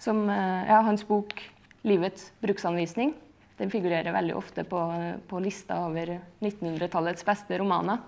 som 0.00 0.24
ja, 0.28 0.80
hans 0.86 1.04
bok 1.06 1.36
'Livets 1.84 2.32
bruksanvisning' 2.40 3.14
den 3.60 3.70
figurerer 3.70 4.12
veldig 4.12 4.34
ofte 4.36 4.64
på, 4.64 4.80
på 5.28 5.40
lista 5.44 5.82
over 5.84 6.14
1900-tallets 6.40 7.26
beste 7.28 7.58
romaner. 7.60 8.00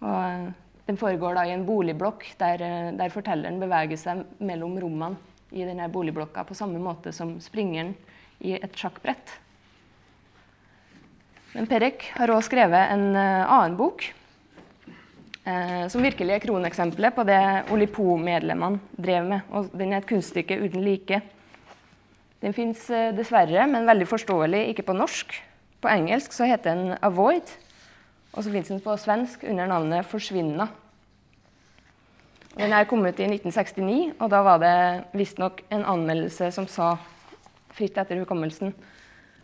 Og 0.00 0.46
den 0.88 0.96
foregår 1.00 1.36
da 1.36 1.44
i 1.44 1.52
en 1.52 1.66
boligblokk 1.68 2.24
der, 2.40 2.64
der 2.96 3.12
fortelleren 3.12 3.60
beveger 3.60 4.00
seg 4.00 4.24
mellom 4.40 4.78
rommene 4.80 5.20
i 5.52 5.66
denne 5.68 5.90
boligblokka 5.92 6.46
på 6.48 6.56
samme 6.56 6.80
måte 6.80 7.12
som 7.12 7.36
springeren 7.44 7.92
i 8.40 8.56
et 8.56 8.80
sjakkbrett. 8.80 9.36
Men 11.54 11.68
Perek 11.70 12.08
har 12.16 12.32
òg 12.32 12.42
skrevet 12.48 12.96
en 12.96 13.10
annen 13.14 13.76
bok 13.78 14.08
uh, 15.46 15.84
som 15.92 16.04
virkelig 16.04 16.34
er 16.34 16.42
kroneksempelet 16.44 17.14
på 17.16 17.24
det 17.28 17.40
Olipo-medlemmene 17.74 18.80
drev 18.96 19.30
med. 19.30 19.48
Og 19.52 19.72
den 19.76 19.92
er 19.92 20.02
et 20.02 20.08
kunststykke 20.08 20.58
uten 20.64 20.84
like. 20.84 21.22
Den 22.44 22.52
fins 22.52 22.82
eh, 22.92 23.08
dessverre, 23.16 23.64
men 23.70 23.86
veldig 23.88 24.04
forståelig, 24.04 24.66
ikke 24.74 24.84
på 24.84 24.96
norsk. 24.96 25.30
På 25.80 25.88
engelsk 25.88 26.32
så 26.36 26.44
heter 26.44 26.74
den 26.74 26.98
'Avoid', 26.98 27.54
og 28.34 28.44
så 28.44 28.50
fins 28.52 28.68
den 28.68 28.82
på 28.84 28.96
svensk 29.00 29.44
under 29.48 29.66
navnet 29.66 30.04
'Forsvinna'. 30.04 30.68
Den 32.58 32.72
er 32.72 32.84
kommet 32.84 33.14
ut 33.14 33.20
i 33.20 33.26
1969, 33.26 34.12
og 34.20 34.30
da 34.30 34.42
var 34.42 34.58
det 34.58 35.04
visstnok 35.12 35.62
en 35.70 35.84
anmeldelse 35.84 36.52
som 36.52 36.66
sa, 36.66 36.96
fritt 37.74 37.96
etter 37.98 38.20
hukommelsen, 38.20 38.74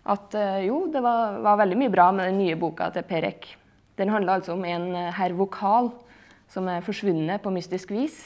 at 0.07 0.35
uh, 0.35 0.61
jo, 0.63 0.85
det 0.93 1.03
var, 1.03 1.41
var, 1.43 1.57
veldig 1.57 1.79
mye 1.79 1.91
bra 1.91 2.11
med 2.13 2.29
den 2.29 2.39
nye 2.39 2.57
boka 2.57 2.91
til 2.95 3.03
Perek. 3.03 3.57
Den 4.01 4.13
handla 4.13 4.39
altså 4.39 4.57
om 4.57 4.65
en 4.65 4.91
uh, 4.97 5.09
herr 5.17 5.37
Vokal 5.37 5.91
som 6.51 6.69
er 6.71 6.85
forsvunnet 6.85 7.43
på 7.45 7.53
mystisk 7.55 7.93
vis. 7.95 8.23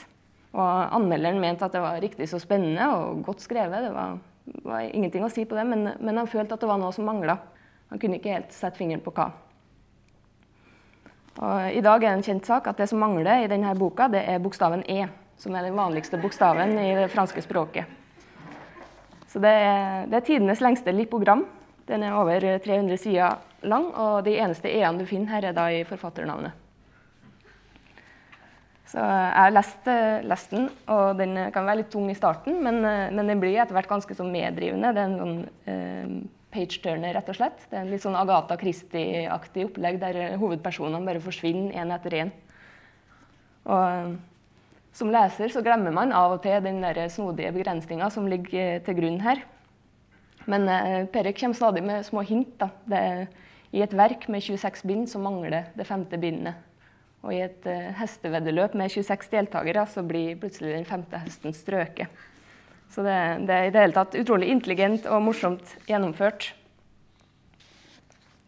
Og 0.54 0.94
anmelderen 0.94 1.40
mente 1.42 1.66
at 1.66 1.74
det 1.74 1.82
var 1.82 1.98
riktig 2.02 2.28
så 2.30 2.38
spennende 2.38 2.86
og 2.94 3.24
godt 3.26 3.42
skrevet. 3.42 3.88
Det 3.88 3.90
var, 3.94 4.20
var 4.62 4.84
ingenting 4.86 5.24
å 5.26 5.32
si 5.32 5.44
på 5.48 5.58
det, 5.58 5.64
men, 5.66 5.88
men, 5.98 6.20
han 6.20 6.30
følte 6.30 6.54
at 6.54 6.62
det 6.62 6.70
var 6.70 6.78
noe 6.80 6.94
som 6.94 7.08
mangla. 7.08 7.36
Han 7.90 8.00
kunne 8.00 8.20
ikke 8.20 8.36
helt 8.36 8.54
sette 8.54 8.78
fingeren 8.78 9.02
på 9.04 9.12
hva. 9.16 9.32
Og 11.34 11.74
I 11.74 11.82
dag 11.82 11.98
er 11.98 12.12
det 12.12 12.20
en 12.20 12.26
kjent 12.28 12.46
sak 12.46 12.70
at 12.70 12.78
det 12.78 12.86
som 12.86 13.02
mangler 13.02 13.42
i 13.42 13.50
denne 13.50 13.74
boka, 13.74 14.06
det 14.12 14.22
er 14.30 14.42
bokstaven 14.42 14.84
E, 14.86 15.08
som 15.42 15.56
er 15.58 15.66
den 15.66 15.74
vanligste 15.74 16.20
bokstaven 16.22 16.76
i 16.78 16.92
det 16.94 17.08
franske 17.10 17.42
språket. 17.42 17.90
Så 19.26 19.42
det 19.42 19.50
er, 19.50 20.06
det 20.06 20.20
er 20.20 20.26
tidenes 20.28 20.62
lengste 20.62 20.94
lipogram. 20.94 21.42
Den 21.90 22.06
er 22.06 22.14
over 22.14 22.38
300 22.62 23.00
sider 23.02 23.34
lang, 23.68 23.88
og 23.94 24.24
de 24.26 24.36
eneste 24.38 24.70
e-ene 24.70 25.02
du 25.02 25.08
finner 25.08 25.36
her, 25.36 25.48
er 25.50 25.56
da 25.56 25.66
i 25.72 25.82
forfatternavnet. 25.88 26.60
Så 28.94 29.02
jeg 29.02 29.34
har 29.34 29.50
lest, 29.50 29.88
eh, 29.90 30.22
lest, 30.22 30.52
den, 30.54 30.68
og 30.92 31.18
den 31.18 31.34
kan 31.50 31.66
være 31.66 31.80
litt 31.80 31.90
tung 31.90 32.06
i 32.10 32.14
starten, 32.14 32.60
men, 32.62 32.84
eh, 32.84 33.10
men 33.10 33.26
den 33.26 33.40
blir 33.42 33.56
etter 33.58 33.74
hvert 33.74 33.90
ganske 33.90 34.14
så 34.14 34.26
meddrivende. 34.28 34.92
Det 34.94 35.02
er 35.02 35.08
en 35.08 35.18
sånn 35.18 35.38
eh, 35.66 36.12
page-turner, 36.54 37.14
rett 37.16 37.32
og 37.32 37.38
slett. 37.40 37.64
Det 37.70 37.78
er 37.78 37.82
en 37.82 37.90
litt 37.90 38.04
sånn 38.04 38.14
Agatha 38.14 38.56
Christie-aktig 38.60 39.66
opplegg 39.70 39.98
der 39.98 40.36
hovedpersonene 40.38 41.08
bare 41.08 41.24
forsvinner 41.24 41.74
én 41.74 41.90
etter 41.96 42.20
én. 42.20 42.30
Og 43.64 44.14
som 44.94 45.10
leser 45.10 45.50
så 45.50 45.64
glemmer 45.64 45.90
man 45.90 46.14
av 46.14 46.36
og 46.36 46.44
til 46.44 46.60
den 46.62 46.78
der 46.84 47.08
snodige 47.10 47.50
begrensninga 47.56 48.12
som 48.14 48.28
ligger 48.30 48.78
til 48.86 48.98
grunn 49.00 49.18
her. 49.24 49.42
Men 50.46 50.68
eh, 50.68 51.06
Perek 51.10 51.40
kommer 51.40 51.58
stadig 51.58 51.82
med 51.82 52.04
små 52.06 52.22
hint. 52.22 52.62
Er, 52.92 53.26
I 53.74 53.82
et 53.82 53.94
verk 53.96 54.28
med 54.30 54.44
26 54.44 54.84
bind 54.86 55.08
så 55.10 55.18
mangler 55.22 55.72
det 55.74 55.86
femte 55.88 56.18
bindet. 56.20 56.54
Og 57.24 57.32
i 57.34 57.40
et 57.42 57.66
uh, 57.66 57.90
hesteveddeløp 57.98 58.76
med 58.78 58.92
26 58.92 59.32
deltakere 59.32 59.86
så 59.90 60.04
blir 60.06 60.38
plutselig 60.38 60.76
den 60.76 60.86
femte 60.86 61.18
hesten 61.18 61.56
strøket. 61.56 62.22
Så 62.92 63.02
det, 63.02 63.16
det, 63.48 63.54
er 63.54 63.66
i 63.66 63.72
det 63.74 63.80
hele 63.80 63.96
tatt 63.96 64.14
utrolig 64.20 64.52
intelligent 64.52 65.08
og 65.10 65.24
morsomt 65.24 65.72
gjennomført. 65.88 66.52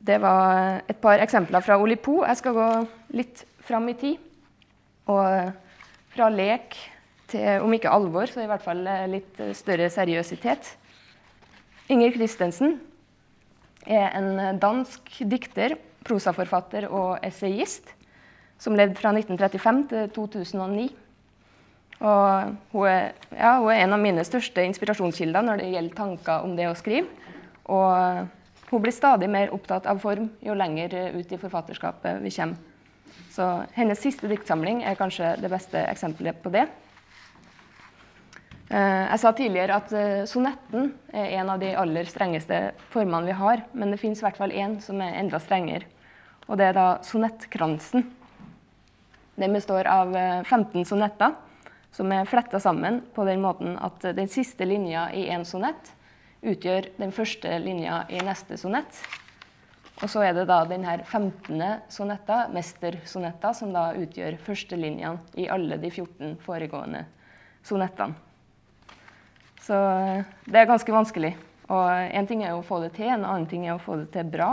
Det 0.06 0.20
var 0.22 0.84
et 0.86 1.00
par 1.02 1.18
eksempler 1.24 1.64
fra 1.64 1.80
Olipo. 1.82 2.20
Jeg 2.22 2.38
skal 2.38 2.54
gå 2.54 2.68
litt 3.18 3.42
fram 3.66 3.88
i 3.90 3.96
tid. 3.98 4.20
Og 5.10 5.50
fra 6.14 6.28
lek 6.30 6.76
til, 7.32 7.64
om 7.64 7.74
ikke 7.74 7.90
alvor, 7.90 8.30
så 8.30 8.44
i 8.44 8.50
hvert 8.50 8.62
fall 8.62 8.84
litt 9.10 9.40
større 9.58 9.88
seriøsitet. 9.90 10.76
Inger 11.90 12.14
Christensen 12.14 12.76
er 13.86 14.14
en 14.18 14.60
dansk 14.60 15.20
dikter, 15.30 15.76
prosaforfatter 16.06 16.86
og 16.90 17.18
essayist 17.26 17.92
som 18.62 18.76
levde 18.76 18.96
fra 18.98 19.12
1935 19.12 19.82
til 19.90 20.08
2009. 20.14 20.86
Og 21.96 22.56
hun 22.72 22.88
er, 22.88 23.12
ja, 23.32 23.56
hun 23.60 23.70
er, 23.72 23.82
en 23.82 23.96
av 23.96 24.00
mine 24.00 24.24
største 24.26 24.64
inspirasjonskilder 24.68 25.44
når 25.44 25.62
det 25.62 25.70
gjelder 25.72 25.96
tanker 25.96 26.44
om 26.44 26.56
det 26.56 26.68
å 26.68 26.76
skrive. 26.76 27.08
Og 27.72 28.26
hun 28.70 28.82
blir 28.82 28.94
stadig 28.94 29.28
mer 29.32 29.52
opptatt 29.54 29.86
av 29.88 30.00
form 30.02 30.28
jo 30.44 30.56
lenger 30.56 30.96
ut 31.16 31.32
i 31.32 31.40
forfatterskapet 31.40 32.20
vi 32.24 32.32
kommer. 32.34 32.74
Så 33.32 33.46
hennes 33.76 34.00
siste 34.00 34.28
diktsamling 34.28 34.82
er 34.84 34.96
kanskje 34.96 35.34
det 35.40 35.50
beste 35.52 35.80
eksempelet 35.88 36.38
på 36.42 36.52
det. 36.52 36.66
Eh, 38.66 39.04
jeg 39.12 39.20
sa 39.22 39.30
tidligere 39.30 39.76
at 39.78 39.92
eh, 39.94 40.24
sonetten 40.26 40.88
er 41.14 41.36
en 41.38 41.52
av 41.52 41.60
de 41.62 41.68
aller 41.78 42.08
strengeste 42.10 42.72
formene 42.90 43.28
vi 43.28 43.36
har. 43.38 43.62
Men 43.78 43.94
det 43.94 44.00
fins 44.02 44.22
i 44.22 44.26
hvert 44.26 44.40
fall 44.40 44.54
én 44.54 44.80
som 44.82 45.00
er 45.04 45.20
enda 45.20 45.38
strengere. 45.42 45.86
Og 46.46 46.58
det 46.58 46.70
er 46.70 46.78
da 46.78 46.86
sonettkransen. 47.06 48.08
Den 49.36 49.54
består 49.54 49.86
av 49.90 50.10
15 50.16 50.80
eh, 50.80 50.86
sonetter 50.88 51.36
som 51.94 52.10
er 52.12 52.26
fletta 52.28 52.58
sammen 52.60 53.00
på 53.14 53.24
den 53.24 53.40
måten 53.40 53.78
at 53.80 54.02
den 54.16 54.28
siste 54.28 54.66
linja 54.66 55.06
i 55.14 55.28
én 55.32 55.46
sonett 55.48 55.94
utgjør 56.46 56.90
den 56.98 57.14
første 57.14 57.54
linja 57.62 58.02
i 58.12 58.18
neste 58.26 58.58
sonett. 58.60 58.98
Og 60.02 60.10
så 60.12 60.26
er 60.26 60.34
det 60.36 60.44
da 60.50 60.58
den 60.68 60.84
her 60.84 61.06
15. 61.06 61.62
sonetta, 61.88 62.42
mestersonetta, 62.52 63.54
som 63.56 63.72
da 63.72 63.88
utgjør 63.96 64.36
førstelinjene 64.44 65.40
i 65.40 65.48
alle 65.48 65.78
de 65.80 65.88
14 65.88 66.36
foregående 66.44 67.06
sonettene. 67.64 68.25
Så 69.66 69.74
eh, 69.74 70.26
det 70.46 70.60
er 70.60 70.68
ganske 70.68 70.94
vanskelig. 70.94 71.32
Og 71.66 71.86
én 71.90 72.28
ting 72.28 72.44
er 72.46 72.54
å 72.54 72.64
få 72.64 72.78
det 72.84 72.92
til, 72.94 73.10
en 73.10 73.26
annen 73.26 73.48
ting 73.50 73.66
er 73.66 73.74
å 73.74 73.82
få 73.82 73.98
det 73.98 74.12
til 74.14 74.28
bra. 74.30 74.52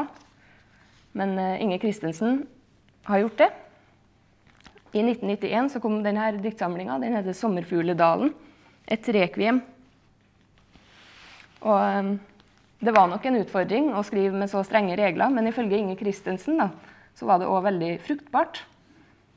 Men 1.13 1.35
uh, 1.37 1.61
Inge 1.61 1.77
Christensen 1.77 2.39
har 3.05 3.21
gjort 3.21 3.43
det. 3.43 3.49
I 4.97 5.03
1991 5.03 5.69
så 5.75 5.81
kom 5.83 5.99
denne 6.01 6.31
diktsamlinga. 6.41 6.97
Den 7.03 7.13
heter 7.19 7.37
'Sommerfugledalen'. 7.37 8.33
Et 8.89 9.09
rekviem. 9.13 9.61
Og 11.61 11.99
um, 11.99 12.09
det 12.81 12.95
var 12.97 13.07
nok 13.07 13.25
en 13.29 13.39
utfordring 13.43 13.93
å 13.93 14.01
skrive 14.03 14.33
med 14.35 14.49
så 14.49 14.65
strenge 14.65 14.97
regler, 14.97 15.29
men 15.29 15.47
ifølge 15.47 15.77
Inge 15.77 15.95
Christensen 15.95 16.57
da, 16.59 16.71
så 17.15 17.29
var 17.29 17.39
det 17.39 17.47
òg 17.47 17.63
veldig 17.69 17.93
fruktbart. 18.03 18.65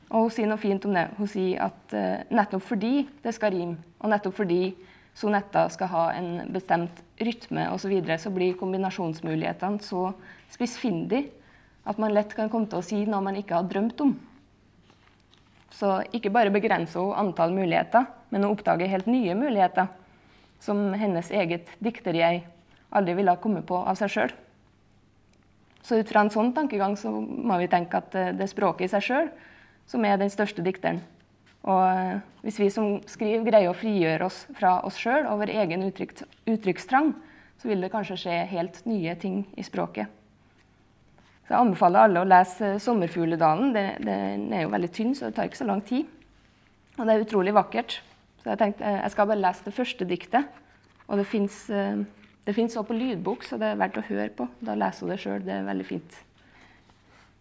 Og 0.08 0.26
hun 0.26 0.32
sier 0.32 0.48
noe 0.48 0.58
fint 0.58 0.88
om 0.88 0.96
det. 0.96 1.06
Hun 1.20 1.28
sier 1.30 1.68
at 1.68 1.94
nettopp 2.32 2.64
fordi 2.64 3.06
det 3.22 3.36
skal 3.36 3.52
rime, 3.52 3.78
og 4.00 4.10
nettopp 4.10 4.40
fordi 4.40 4.74
sonetter 5.16 5.70
skal 5.72 5.90
ha 5.92 6.04
en 6.12 6.30
bestemt 6.52 7.02
rytme 7.16 7.70
osv., 7.72 7.86
så, 7.86 7.90
videre, 7.90 8.18
så 8.20 8.30
blir 8.30 8.58
kombinasjonsmulighetene 8.60 9.80
så 9.84 10.10
spissfindige 10.52 11.32
at 11.86 12.00
man 12.02 12.12
lett 12.12 12.34
kan 12.36 12.50
komme 12.52 12.68
til 12.68 12.82
å 12.82 12.84
si 12.84 13.04
noe 13.06 13.22
man 13.24 13.38
ikke 13.38 13.56
har 13.56 13.68
drømt 13.70 14.00
om. 14.02 14.16
Så 15.72 16.00
ikke 16.16 16.32
bare 16.34 16.52
begrenser 16.52 17.04
hun 17.04 17.16
antall 17.16 17.54
muligheter, 17.54 18.08
men 18.30 18.44
hun 18.44 18.56
oppdager 18.56 18.90
helt 18.90 19.08
nye 19.10 19.36
muligheter 19.38 19.88
som 20.62 20.90
hennes 20.96 21.30
eget 21.30 21.70
dikterjeg 21.84 22.44
aldri 22.96 23.16
ville 23.18 23.32
ha 23.32 23.40
kommet 23.40 23.66
på 23.68 23.78
av 23.78 23.98
seg 23.98 24.12
sjøl. 24.12 24.36
Så 25.86 26.00
ut 26.00 26.08
fra 26.10 26.24
en 26.24 26.32
sånn 26.32 26.52
tankegang 26.56 26.96
så 26.98 27.12
må 27.12 27.60
vi 27.60 27.68
tenke 27.70 28.00
at 28.00 28.10
det 28.12 28.42
er 28.42 28.50
språket 28.50 28.88
i 28.88 28.92
seg 28.96 29.04
sjøl 29.06 29.28
som 29.86 30.04
er 30.04 30.18
den 30.18 30.32
største 30.32 30.64
dikteren. 30.66 30.98
Og 31.66 31.82
eh, 31.90 32.18
hvis 32.46 32.60
vi 32.62 32.68
som 32.70 32.98
skriver 33.10 33.46
greier 33.46 33.72
å 33.72 33.76
frigjøre 33.76 34.28
oss 34.28 34.44
fra 34.54 34.78
oss 34.86 34.98
sjøl 35.02 35.26
og 35.26 35.40
vår 35.42 35.52
egen 35.64 35.82
uttrykk, 35.88 36.22
uttrykkstrang, 36.46 37.10
så 37.58 37.70
vil 37.70 37.82
det 37.82 37.90
kanskje 37.90 38.18
skje 38.20 38.36
helt 38.52 38.84
nye 38.86 39.16
ting 39.18 39.42
i 39.58 39.64
språket. 39.66 40.12
Så 41.46 41.54
jeg 41.54 41.58
anbefaler 41.58 42.06
alle 42.06 42.22
å 42.22 42.28
lese 42.28 42.76
'Sommerfugledalen'. 42.82 43.72
Den 44.02 44.52
er 44.52 44.62
jo 44.62 44.74
veldig 44.74 44.90
tynn, 44.92 45.14
så 45.14 45.26
det 45.26 45.34
tar 45.34 45.48
ikke 45.50 45.62
så 45.62 45.66
lang 45.66 45.82
tid. 45.82 46.06
Og 46.98 47.06
det 47.06 47.14
er 47.14 47.24
utrolig 47.24 47.54
vakkert. 47.54 48.00
Så 48.42 48.50
jeg 48.50 48.58
tenkte 48.58 48.84
eh, 48.84 49.02
jeg 49.02 49.10
skal 49.10 49.26
bare 49.26 49.42
lese 49.42 49.66
det 49.66 49.74
første 49.74 50.04
diktet. 50.04 50.46
Og 51.06 51.18
det 51.18 51.26
fins 51.26 52.76
også 52.76 52.86
på 52.86 52.98
lydbok, 52.98 53.42
så 53.42 53.58
det 53.58 53.72
er 53.72 53.78
verdt 53.78 53.98
å 53.98 54.06
høre 54.06 54.30
på. 54.30 54.48
Da 54.60 54.74
leser 54.74 55.06
hun 55.06 55.10
det 55.10 55.18
sjøl. 55.22 55.42
Det 55.46 55.54
er 55.54 55.66
veldig 55.66 55.86
fint. 55.86 56.22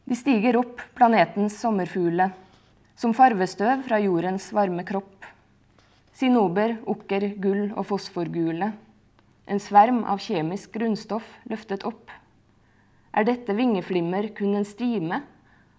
De 0.05 0.15
stiger 0.17 0.57
opp, 0.57 0.81
planetens 0.93 1.57
sommerfugler 1.57 2.29
som 2.95 3.13
farvestøv 3.15 3.83
fra 3.87 3.99
jordens 3.99 4.47
varme 4.55 4.85
kropp. 4.87 5.25
Sinober, 6.15 6.77
okker, 6.87 7.33
gull 7.43 7.73
og 7.75 7.89
fosforgule. 7.89 8.71
En 9.45 9.59
sverm 9.59 10.03
av 10.07 10.21
kjemisk 10.23 10.71
grunnstoff 10.77 11.27
løftet 11.51 11.83
opp. 11.85 12.07
Er 13.15 13.27
dette 13.27 13.55
vingeflimmer 13.55 14.31
kun 14.35 14.55
en 14.55 14.67
stime 14.67 15.21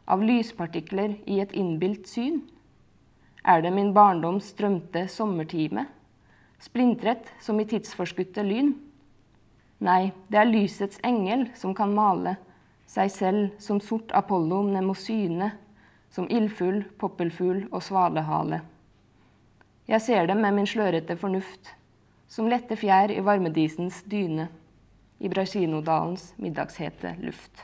av 0.07 0.23
lyspartikler 0.23 1.17
i 1.25 1.41
et 1.41 1.57
innbilt 1.57 2.07
syn? 2.09 2.43
Er 3.47 3.63
det 3.65 3.73
min 3.73 3.93
barndoms 3.97 4.53
strømte 4.53 5.07
sommertime, 5.09 5.87
splintret 6.61 7.33
som 7.41 7.61
i 7.61 7.67
tidsforskutte 7.69 8.45
lyn? 8.45 8.75
Nei, 9.81 10.13
det 10.29 10.41
er 10.41 10.49
lysets 10.49 11.01
engel 11.05 11.49
som 11.57 11.75
kan 11.77 11.93
male 11.97 12.37
seg 12.91 13.11
selv 13.13 13.61
som 13.63 13.81
sort 13.83 14.13
Apollo 14.15 14.63
mnemosyne, 14.69 15.51
som 16.17 16.29
ildfugl, 16.33 16.81
poppelfugl 16.97 17.67
og 17.69 17.83
svalehale. 17.85 18.63
Jeg 19.87 20.03
ser 20.03 20.27
dem 20.31 20.41
med 20.41 20.57
min 20.57 20.69
slørete 20.69 21.17
fornuft, 21.21 21.75
som 22.29 22.49
lette 22.51 22.79
fjær 22.81 23.13
i 23.13 23.23
varmedisens 23.25 24.01
dyne, 24.09 24.49
i 25.21 25.29
Brasinodalens 25.33 26.31
middagshete 26.41 27.15
luft. 27.23 27.63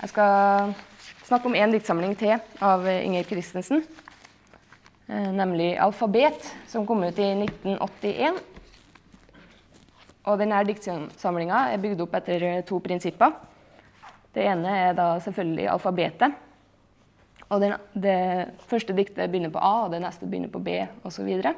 Jeg 0.00 0.12
skal 0.12 0.72
snakke 1.28 1.48
om 1.48 1.56
en 1.56 1.72
diktsamling 1.72 2.16
til 2.18 2.34
av 2.64 2.88
Inger 2.88 3.28
Christensen, 3.28 3.84
eh, 5.08 5.30
nemlig 5.32 5.76
'Alfabet', 5.76 6.54
som 6.66 6.86
kom 6.86 7.04
ut 7.04 7.18
i 7.18 7.34
1981. 7.34 8.40
Og 10.24 10.38
denne 10.38 10.64
diktsamlinga 10.64 11.72
er 11.72 11.78
bygd 11.78 12.00
opp 12.00 12.14
etter 12.14 12.62
to 12.62 12.78
prinsipper. 12.78 13.49
Det 14.34 14.44
ene 14.46 14.76
er 14.86 14.94
da 14.94 15.12
selvfølgelig 15.22 15.66
alfabetet. 15.72 16.36
Og 17.50 17.58
den, 17.62 17.74
det 17.98 18.18
første 18.70 18.94
diktet 18.94 19.30
begynner 19.30 19.50
på 19.50 19.62
A, 19.62 19.72
og 19.86 19.94
det 19.94 20.02
neste 20.04 20.28
begynner 20.28 20.52
på 20.52 20.62
B 20.62 20.76
osv. 21.02 21.26
Og, 21.26 21.48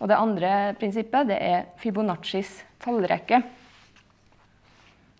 og 0.00 0.10
det 0.10 0.18
andre 0.18 0.50
prinsippet 0.80 1.30
det 1.30 1.38
er 1.38 1.68
Fibonaccis 1.78 2.56
tallrekke. 2.82 3.42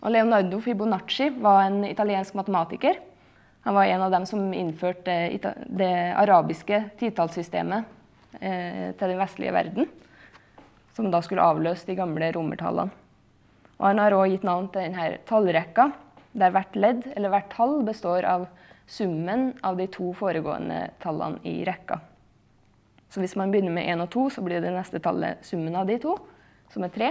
Og 0.00 0.10
Leonardo 0.14 0.58
Fibonacci 0.64 1.28
var 1.38 1.66
en 1.68 1.84
italiensk 1.84 2.34
matematiker. 2.34 2.98
Han 3.68 3.76
var 3.76 3.84
en 3.84 4.02
av 4.02 4.14
dem 4.14 4.26
som 4.26 4.52
innførte 4.56 5.16
det 5.68 5.94
arabiske 6.16 6.78
titallssystemet 6.98 7.84
eh, 8.40 8.86
til 8.96 9.12
den 9.12 9.20
vestlige 9.20 9.52
verden. 9.52 9.90
Som 10.96 11.12
da 11.12 11.20
skulle 11.22 11.44
avløse 11.44 11.86
de 11.86 11.98
gamle 11.98 12.32
romertallene. 12.34 12.96
Og 13.80 13.86
han 13.86 14.00
har 14.00 14.16
òg 14.16 14.32
gitt 14.32 14.44
navn 14.44 14.66
til 14.72 14.88
denne 14.88 15.04
tallrekka, 15.28 15.86
der 16.32 16.52
hvert 16.54 16.76
ledd 16.78 17.06
eller 17.16 17.32
hvert 17.32 17.50
tall 17.54 17.80
består 17.86 18.26
av 18.28 18.46
summen 18.90 19.52
av 19.66 19.78
de 19.78 19.86
to 19.90 20.12
foregående 20.18 20.90
tallene 21.02 21.38
i 21.46 21.60
rekka. 21.66 22.00
Så 23.10 23.22
hvis 23.22 23.36
man 23.38 23.50
begynner 23.50 23.74
med 23.74 23.88
1 23.90 24.04
og 24.04 24.10
2, 24.14 24.24
så 24.36 24.42
blir 24.46 24.62
det 24.62 24.70
neste 24.74 25.00
tallet 25.02 25.42
summen 25.46 25.74
av 25.78 25.88
de 25.88 25.98
to, 26.02 26.14
som 26.70 26.86
er 26.86 26.94
3. 26.94 27.10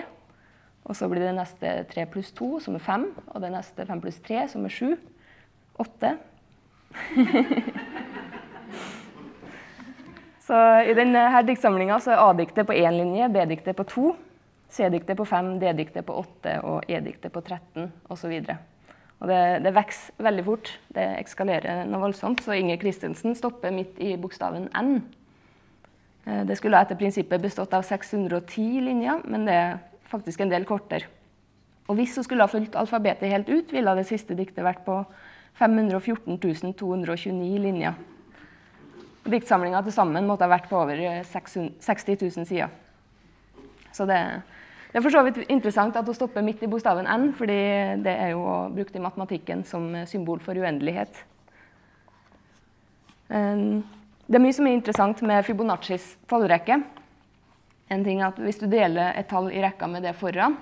Og 0.88 0.96
så 0.96 1.10
blir 1.12 1.26
det 1.26 1.36
neste 1.36 1.74
3 1.92 2.06
pluss 2.12 2.32
2, 2.38 2.60
som 2.64 2.78
er 2.80 2.84
5. 2.84 3.06
Og 3.34 3.44
det 3.44 3.52
neste 3.54 3.86
5 3.88 4.02
pluss 4.04 4.20
3, 4.24 4.46
som 4.54 4.64
er 4.68 4.76
7. 4.76 4.96
8. 5.80 6.14
så 10.48 10.56
i 10.88 10.96
denne 10.98 11.44
diktsamlinga 11.48 12.00
er 12.00 12.24
A-diktet 12.24 12.68
på 12.68 12.76
én 12.76 12.96
linje, 12.98 13.30
B-diktet 13.32 13.78
på 13.78 13.86
to, 13.92 14.08
C-diktet 14.70 15.18
på 15.20 15.26
5, 15.28 15.60
D-diktet 15.62 16.08
på 16.08 16.16
8 16.24 16.60
og 16.68 16.90
E-diktet 16.90 17.32
på 17.36 17.44
13 17.44 17.92
osv. 18.12 18.34
Og 19.20 19.28
det, 19.28 19.40
det 19.66 19.76
vokser 19.76 20.24
veldig 20.24 20.44
fort. 20.48 20.72
Det 20.96 21.06
ekskalerer 21.20 21.84
noe 21.90 22.04
voldsomt. 22.06 22.44
Så 22.44 22.56
Inger 22.56 22.80
Christensen 22.80 23.36
stopper 23.36 23.74
midt 23.76 24.00
i 24.00 24.14
bokstaven 24.20 24.70
N. 24.80 25.00
Eh, 26.26 26.44
det 26.48 26.58
skulle 26.60 26.80
etter 26.80 27.00
prinsippet 27.00 27.44
bestått 27.44 27.76
av 27.76 27.84
610 27.88 28.86
linjer, 28.88 29.24
men 29.28 29.48
det 29.50 29.58
er 29.58 29.80
faktisk 30.10 30.44
en 30.44 30.54
del 30.54 30.68
kortere. 30.68 31.10
Og 31.90 31.98
hvis 31.98 32.16
hun 32.16 32.26
skulle 32.26 32.46
ha 32.46 32.52
fulgt 32.52 32.78
alfabetet 32.78 33.32
helt 33.32 33.50
ut, 33.50 33.74
ville 33.74 33.96
det 33.98 34.08
siste 34.08 34.38
diktet 34.38 34.64
vært 34.64 34.86
på 34.86 35.02
514 35.60 36.38
229 36.78 37.64
linjer. 37.64 37.98
Diktsamlinga 39.30 39.82
til 39.84 39.94
sammen 39.94 40.28
måtte 40.30 40.46
ha 40.46 40.54
vært 40.54 40.70
på 40.70 40.78
over 40.80 41.02
60 41.28 41.82
000 41.82 42.48
sider. 42.48 42.70
Så 43.92 44.06
det, 44.08 44.20
det, 44.90 44.98
er 44.98 45.06
for 45.06 45.14
så 45.14 45.22
vidt 45.28 45.44
interessant 45.54 45.98
at 46.00 46.08
hun 46.08 46.18
stopper 46.18 46.46
midt 46.46 46.64
i 46.66 46.70
bokstaven 46.72 47.06
N, 47.06 47.30
fordi 47.38 47.58
det 48.02 48.14
er 48.14 48.32
jo 48.34 48.46
brukt 48.74 48.96
i 48.98 49.04
matematikken 49.04 49.62
som 49.68 49.92
symbol 50.10 50.42
for 50.42 50.58
uendelighet. 50.58 51.22
Um, 53.30 53.84
det 54.26 54.40
er 54.40 54.42
mye 54.42 54.56
som 54.58 54.68
er 54.70 54.78
interessant 54.78 55.22
med 55.26 55.46
Fibonaccis 55.46 56.16
tallrekke. 56.30 56.80
En 57.90 58.04
ting 58.06 58.22
er 58.22 58.30
at 58.30 58.42
Hvis 58.42 58.60
du 58.62 58.68
deler 58.70 59.14
et 59.18 59.30
tall 59.30 59.52
i 59.54 59.62
rekka 59.62 59.88
med 59.90 60.04
det 60.06 60.16
foran, 60.18 60.58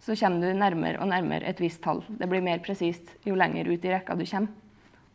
så 0.00 0.14
kommer 0.16 0.40
du 0.40 0.58
nærmere 0.58 0.98
og 0.98 1.10
nærmere 1.10 1.46
et 1.46 1.60
visst 1.60 1.82
tall. 1.82 2.02
Det 2.08 2.28
blir 2.30 2.42
mer 2.42 2.62
presist 2.64 3.16
jo 3.26 3.34
lenger 3.34 3.68
ut 3.68 3.84
i 3.84 3.92
rekka 3.92 4.14
du 4.16 4.24
kommer. 4.24 4.54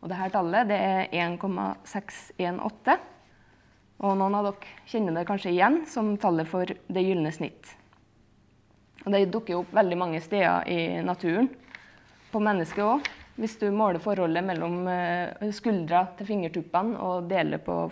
Og 0.02 0.10
dette 0.12 0.28
tallet 0.32 0.68
det 0.68 0.76
er 0.76 1.08
1,618. 1.10 3.00
Og 4.04 4.12
noen 4.20 4.36
av 4.36 4.50
dere 4.50 4.76
kjenner 4.86 5.16
det 5.16 5.26
kanskje 5.28 5.54
igjen 5.54 5.80
som 5.88 6.14
tallet 6.20 6.48
for 6.48 6.68
det 6.68 7.02
gylne 7.02 7.32
snitt. 7.32 7.72
Og 9.06 9.14
det 9.14 9.28
dukker 9.30 9.60
opp 9.60 9.70
veldig 9.74 9.96
mange 10.00 10.20
steder 10.20 10.66
i 10.66 10.80
naturen. 11.06 11.46
På 12.32 12.42
mennesket 12.42 12.82
òg. 12.82 13.06
Hvis 13.36 13.54
du 13.60 13.68
måler 13.70 14.00
forholdet 14.02 14.42
mellom 14.42 14.80
eh, 14.88 15.50
skuldra 15.54 16.06
til 16.18 16.26
fingertuppene 16.26 16.96
og 17.04 17.28
deler 17.30 17.60
på, 17.62 17.84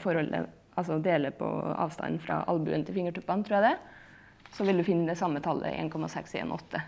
altså 0.74 0.96
deler 1.05 1.35
på 1.37 1.46
avstanden 1.77 2.18
fra 2.24 2.40
albuen 2.50 2.83
til 2.87 2.96
fingertuppene, 2.96 3.44
tror 3.44 3.61
jeg 3.61 3.66
det, 3.68 3.77
så 4.57 4.66
vil 4.66 4.81
du 4.81 4.87
finne 4.87 5.07
det 5.11 5.18
samme 5.20 5.42
tallet, 5.44 5.77
1,618. 5.85 6.81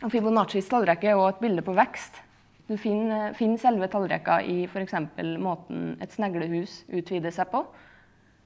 Og 0.00 0.12
Fibonaccis 0.14 0.70
tallrekke 0.70 1.10
er 1.10 1.20
òg 1.20 1.34
et 1.34 1.42
bilde 1.42 1.64
på 1.66 1.74
vekst. 1.76 2.22
Du 2.70 2.76
finner, 2.80 3.34
finner 3.36 3.60
selve 3.60 3.88
tallrekka 3.90 4.38
i 4.46 4.62
f.eks. 4.70 4.94
måten 5.42 5.96
et 6.00 6.14
sneglehus 6.14 6.84
utvider 6.88 7.34
seg 7.34 7.50
på, 7.52 7.64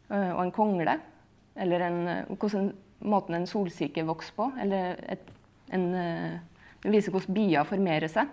eh, 0.08 0.32
og 0.32 0.40
en 0.46 0.54
kongle, 0.56 0.96
eller 1.60 1.86
en, 1.86 2.00
hvordan, 2.40 2.72
måten 3.04 3.36
en 3.36 3.46
solsyke 3.48 4.04
vokser 4.08 4.34
på, 4.36 4.48
eller 4.64 4.98
et, 5.12 5.30
en 5.74 5.86
den 6.84 6.92
viser 6.92 7.14
hvordan 7.14 7.36
bier 7.36 7.64
formerer 7.64 8.12
seg. 8.12 8.28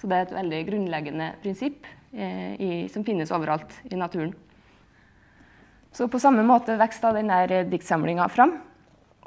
Så 0.00 0.10
det 0.10 0.16
er 0.16 0.26
et 0.26 0.34
veldig 0.34 0.62
grunnleggende 0.66 1.28
prinsipp 1.42 1.86
eh, 2.10 2.56
i, 2.58 2.70
som 2.90 3.06
finnes 3.06 3.30
overalt 3.34 3.76
i 3.86 3.98
naturen. 3.98 4.34
Så 5.94 6.08
på 6.10 6.18
samme 6.18 6.42
måte 6.42 6.74
vokser 6.80 7.14
denne 7.14 7.62
diktsamlinga 7.70 8.26
fram. 8.32 8.56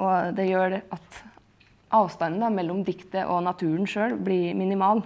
Og 0.04 0.36
det 0.36 0.50
gjør 0.50 0.76
at 0.82 1.22
avstanden 1.96 2.44
da, 2.44 2.50
mellom 2.52 2.82
diktet 2.84 3.24
og 3.24 3.40
naturen 3.46 3.88
sjøl 3.88 4.18
blir 4.20 4.52
minimal. 4.54 5.00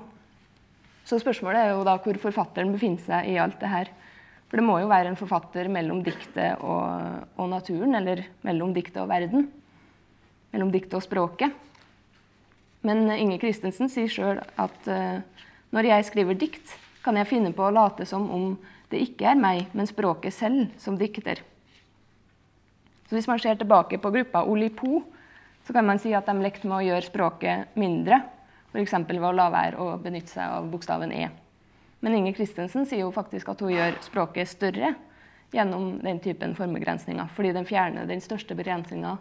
Så 1.07 1.20
spørsmålet 1.22 1.62
er 1.62 1.70
jo 1.76 1.87
da 1.87 1.94
hvor 2.02 2.18
forfatteren 2.26 2.74
befinner 2.74 3.07
seg 3.07 3.31
i 3.31 3.38
alt 3.38 3.61
det 3.62 3.70
her. 3.70 3.92
For 4.52 4.60
det 4.60 4.68
må 4.68 4.74
jo 4.82 4.88
være 4.90 5.08
en 5.08 5.16
forfatter 5.16 5.64
mellom 5.72 6.02
diktet 6.04 6.60
og, 6.60 7.22
og 7.40 7.46
naturen, 7.48 7.96
eller 7.96 8.20
mellom 8.44 8.74
diktet 8.76 8.98
og 9.00 9.08
verden. 9.08 9.46
Mellom 10.52 10.68
diktet 10.74 10.98
og 10.98 11.06
språket. 11.06 11.54
Men 12.84 13.06
Inge 13.14 13.38
Christensen 13.40 13.88
sier 13.88 14.12
sjøl 14.12 14.42
at 14.60 14.90
uh, 14.92 15.24
når 15.72 15.88
jeg 15.88 16.04
skriver 16.10 16.36
dikt, 16.36 16.74
kan 17.00 17.16
jeg 17.16 17.30
finne 17.30 17.54
på 17.56 17.64
å 17.64 17.72
late 17.72 18.04
som 18.04 18.28
om 18.28 18.50
det 18.92 19.00
ikke 19.06 19.30
er 19.30 19.40
meg, 19.40 19.70
men 19.72 19.88
språket 19.88 20.36
selv 20.36 20.66
som 20.76 21.00
dikter. 21.00 21.40
Så 23.08 23.16
Hvis 23.16 23.30
man 23.32 23.40
ser 23.40 23.56
tilbake 23.56 23.96
på 23.96 24.12
gruppa 24.12 24.44
Olipo, 24.44 25.00
så 25.64 25.72
kan 25.72 25.88
man 25.88 26.02
si 26.02 26.12
at 26.12 26.28
de 26.28 26.36
lekte 26.44 26.68
med 26.68 26.82
å 26.82 26.86
gjøre 26.90 27.08
språket 27.08 27.72
mindre. 27.80 28.20
F.eks. 28.68 29.00
ved 29.08 29.24
å 29.24 29.32
la 29.32 29.48
være 29.48 29.80
å 29.80 29.94
benytte 29.96 30.36
seg 30.36 30.58
av 30.60 30.68
bokstaven 30.68 31.16
E. 31.16 31.30
Men 32.02 32.16
Inger 32.18 32.34
Christensen 32.34 32.86
sier 32.88 33.04
jo 33.04 33.12
faktisk 33.14 33.52
at 33.52 33.60
hun 33.62 33.70
gjør 33.70 33.96
språket 34.02 34.50
større 34.50 34.94
gjennom 35.52 36.00
den 36.02 36.18
typen 36.24 36.56
formegrensninger, 36.58 37.28
fordi 37.36 37.52
den 37.54 37.68
fjerner 37.68 38.08
den 38.08 38.22
største 38.24 38.56
begrensninga 38.58 39.16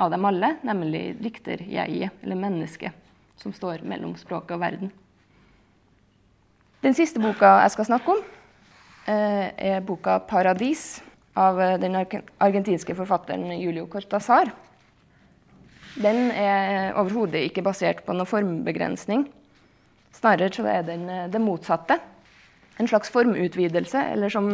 av 0.00 0.10
dem 0.10 0.24
alle, 0.24 0.54
nemlig 0.66 1.18
dikter 1.20 1.60
jeg, 1.68 2.08
eller 2.22 2.38
mennesket, 2.38 2.94
som 3.38 3.52
står 3.52 3.84
mellom 3.86 4.14
språket 4.18 4.56
og 4.56 4.62
verden. 4.62 4.92
Den 6.84 6.96
siste 6.96 7.20
boka 7.20 7.58
jeg 7.62 7.74
skal 7.74 7.88
snakke 7.88 8.14
om, 8.16 8.22
eh, 9.06 9.50
er 9.56 9.80
boka 9.80 10.18
'Paradis' 10.18 11.02
av 11.36 11.60
eh, 11.60 11.78
den 11.78 11.94
argentinske 11.96 12.94
forfatteren 12.94 13.60
Julio 13.60 13.86
Cortazar. 13.86 14.50
Den 15.94 16.30
er 16.30 16.94
overhodet 16.94 17.44
ikke 17.50 17.62
basert 17.62 18.04
på 18.04 18.12
noen 18.12 18.26
formbegrensning. 18.26 19.28
Snarere 20.12 20.52
så 20.52 20.66
er 20.66 20.82
den 20.82 21.08
eh, 21.10 21.28
det 21.28 21.40
motsatte. 21.40 22.00
En 22.78 22.88
slags 22.90 23.10
formutvidelse, 23.14 24.00
eller 24.16 24.32
som 24.32 24.50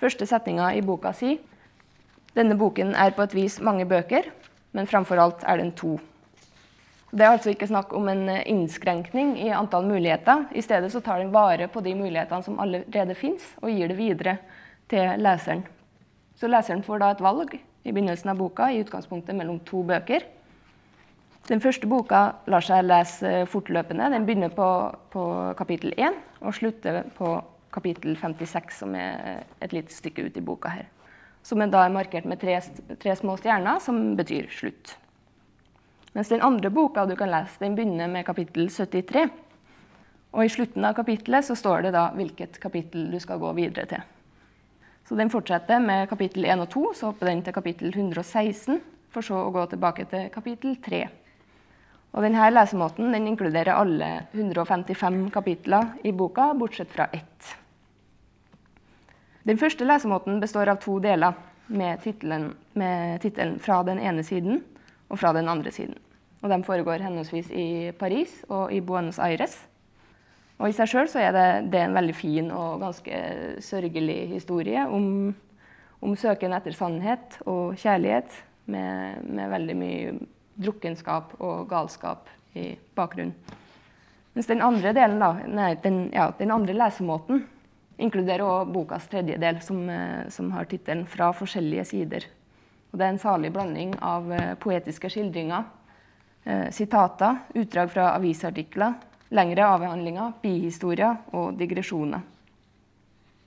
første 0.00 0.26
setninga 0.28 0.74
i 0.76 0.82
boka 0.84 1.14
sier. 1.16 1.38
Denne 2.36 2.54
boken 2.58 2.94
er 2.94 3.14
på 3.16 3.24
et 3.24 3.34
vis 3.34 3.58
mange 3.64 3.86
bøker, 3.88 4.28
men 4.76 4.86
framfor 4.86 5.18
alt 5.18 5.42
er 5.48 5.58
den 5.58 5.72
to. 5.76 5.96
Det 7.10 7.24
er 7.26 7.32
altså 7.34 7.50
ikke 7.50 7.66
snakk 7.66 7.90
om 7.98 8.06
en 8.08 8.28
eh, 8.30 8.44
innskrenkning 8.46 9.32
i 9.42 9.48
antall 9.50 9.88
muligheter. 9.88 10.44
I 10.54 10.62
stedet 10.62 10.92
så 10.92 11.00
tar 11.02 11.18
den 11.18 11.32
vare 11.34 11.66
på 11.68 11.82
de 11.82 11.94
mulighetene 11.98 12.46
som 12.46 12.60
allerede 12.62 13.16
fins, 13.18 13.48
og 13.58 13.72
gir 13.74 13.90
det 13.90 13.98
videre 13.98 14.36
til 14.90 15.18
leseren. 15.18 15.64
Så 16.38 16.46
leseren 16.46 16.84
får 16.86 17.02
da 17.02 17.10
et 17.10 17.24
valg 17.24 17.56
i 17.58 17.90
begynnelsen 17.90 18.30
av 18.30 18.38
boka, 18.38 18.68
i 18.70 18.84
utgangspunktet 18.84 19.34
mellom 19.34 19.58
to 19.66 19.82
bøker. 19.86 20.22
Den 21.48 21.62
første 21.62 21.88
boka 21.90 22.20
lar 22.50 22.64
seg 22.64 22.84
lese 22.84 23.44
fortløpende. 23.50 24.10
Den 24.12 24.26
begynner 24.26 24.52
på, 24.54 24.68
på 25.10 25.24
kapittel 25.58 25.94
1 25.96 26.18
og 26.40 26.54
slutter 26.54 27.02
på 27.16 27.38
kapittel 27.74 28.16
56, 28.18 28.80
som 28.82 28.94
er 28.98 29.44
et 29.62 29.74
lite 29.74 29.94
stykke 29.94 30.26
ut 30.26 30.36
i 30.36 30.44
boka 30.44 30.72
her. 30.74 30.88
Som 31.42 31.62
da 31.72 31.84
er 31.84 31.94
markert 31.94 32.26
med 32.28 32.40
tre, 32.42 32.58
tre 33.00 33.14
små 33.16 33.36
stjerner, 33.40 33.80
som 33.80 34.16
betyr 34.18 34.50
slutt. 34.52 34.96
Mens 36.12 36.28
den 36.28 36.42
andre 36.42 36.70
boka 36.74 37.06
du 37.06 37.14
kan 37.16 37.30
lese, 37.30 37.60
den 37.62 37.76
begynner 37.78 38.10
med 38.10 38.26
kapittel 38.26 38.68
73. 38.68 39.28
Og 40.30 40.44
i 40.44 40.50
slutten 40.52 40.84
av 40.86 40.94
kapittelet 40.98 41.46
så 41.46 41.56
står 41.58 41.86
det 41.86 41.94
da 41.96 42.08
hvilket 42.14 42.58
kapittel 42.62 43.08
du 43.10 43.18
skal 43.22 43.40
gå 43.42 43.52
videre 43.56 43.86
til. 43.90 44.02
Så 45.08 45.16
den 45.18 45.30
fortsetter 45.30 45.80
med 45.82 46.06
kapittel 46.10 46.44
1 46.46 46.62
og 46.62 46.68
2, 46.70 46.84
så 46.94 47.10
hopper 47.10 47.30
den 47.30 47.42
til 47.42 47.54
kapittel 47.54 47.90
116, 47.90 48.78
for 49.10 49.26
så 49.26 49.40
å 49.42 49.50
gå 49.54 49.64
tilbake 49.72 50.06
til 50.10 50.28
kapittel 50.30 50.76
3. 50.84 51.00
Og 52.10 52.24
denne 52.26 52.50
lesemåten 52.50 53.12
den 53.14 53.28
inkluderer 53.30 53.76
alle 53.78 54.10
155 54.32 55.30
kapitler 55.34 55.94
i 56.02 56.12
boka, 56.12 56.50
bortsett 56.58 56.90
fra 56.90 57.06
ett. 57.14 57.54
Den 59.46 59.58
første 59.58 59.86
lesemåten 59.86 60.40
består 60.42 60.68
av 60.68 60.82
to 60.82 60.98
deler, 60.98 61.34
med 61.70 62.00
tittelen 62.02 63.58
'Fra 63.58 63.82
den 63.82 63.98
ene 63.98 64.22
siden' 64.22 64.62
og 65.08 65.18
'Fra 65.18 65.32
den 65.32 65.48
andre 65.48 65.70
siden'. 65.70 65.98
Og 66.42 66.50
De 66.50 66.64
foregår 66.64 67.02
henholdsvis 67.02 67.50
i 67.50 67.92
Paris 67.98 68.44
og 68.48 68.72
i 68.72 68.80
Buenos 68.80 69.18
Aires. 69.18 69.68
Og 70.58 70.68
I 70.68 70.72
seg 70.72 70.88
sjøl 70.88 71.08
er 71.16 71.32
det, 71.32 71.72
det 71.72 71.80
er 71.80 71.84
en 71.84 71.94
veldig 71.94 72.14
fin 72.14 72.50
og 72.50 72.80
ganske 72.80 73.20
sørgelig 73.60 74.28
historie 74.28 74.86
om, 74.88 75.34
om 76.02 76.16
søken 76.16 76.52
etter 76.52 76.72
sannhet 76.72 77.38
og 77.46 77.76
kjærlighet, 77.80 78.44
med, 78.66 79.24
med, 79.24 79.50
veldig 79.50 79.76
mye 79.76 80.12
drukkenskap 80.60 81.34
og 81.40 81.68
galskap 81.70 82.28
i 82.54 82.74
bakgrunnen. 82.96 83.34
Mens 84.32 84.46
den 84.46 84.62
andre 84.62 84.92
delen, 84.94 85.18
da, 85.18 85.32
nei, 85.50 85.72
den, 85.82 86.04
ja, 86.14 86.28
den 86.38 86.52
andre 86.54 86.76
lesemåten 86.76 87.42
inkluderer 88.00 88.46
også 88.46 88.72
bokas 88.72 89.08
tredje 89.10 89.38
del, 89.42 89.58
som, 89.64 89.82
som 90.30 90.52
har 90.54 90.68
tittelen 90.70 91.06
'Fra 91.06 91.32
forskjellige 91.36 91.84
sider'. 91.84 92.28
Og 92.90 92.98
det 92.98 93.06
er 93.06 93.12
en 93.14 93.22
salig 93.22 93.52
blanding 93.54 93.94
av 94.02 94.32
eh, 94.32 94.54
poetiske 94.58 95.10
skildringer, 95.12 95.64
eh, 96.44 96.70
sitater, 96.74 97.38
utdrag 97.54 97.90
fra 97.92 98.10
avisartikler, 98.16 98.96
lengre 99.30 99.66
avhandlinger, 99.66 100.32
bihistorier 100.42 101.20
og 101.38 101.54
digresjoner. 101.58 102.26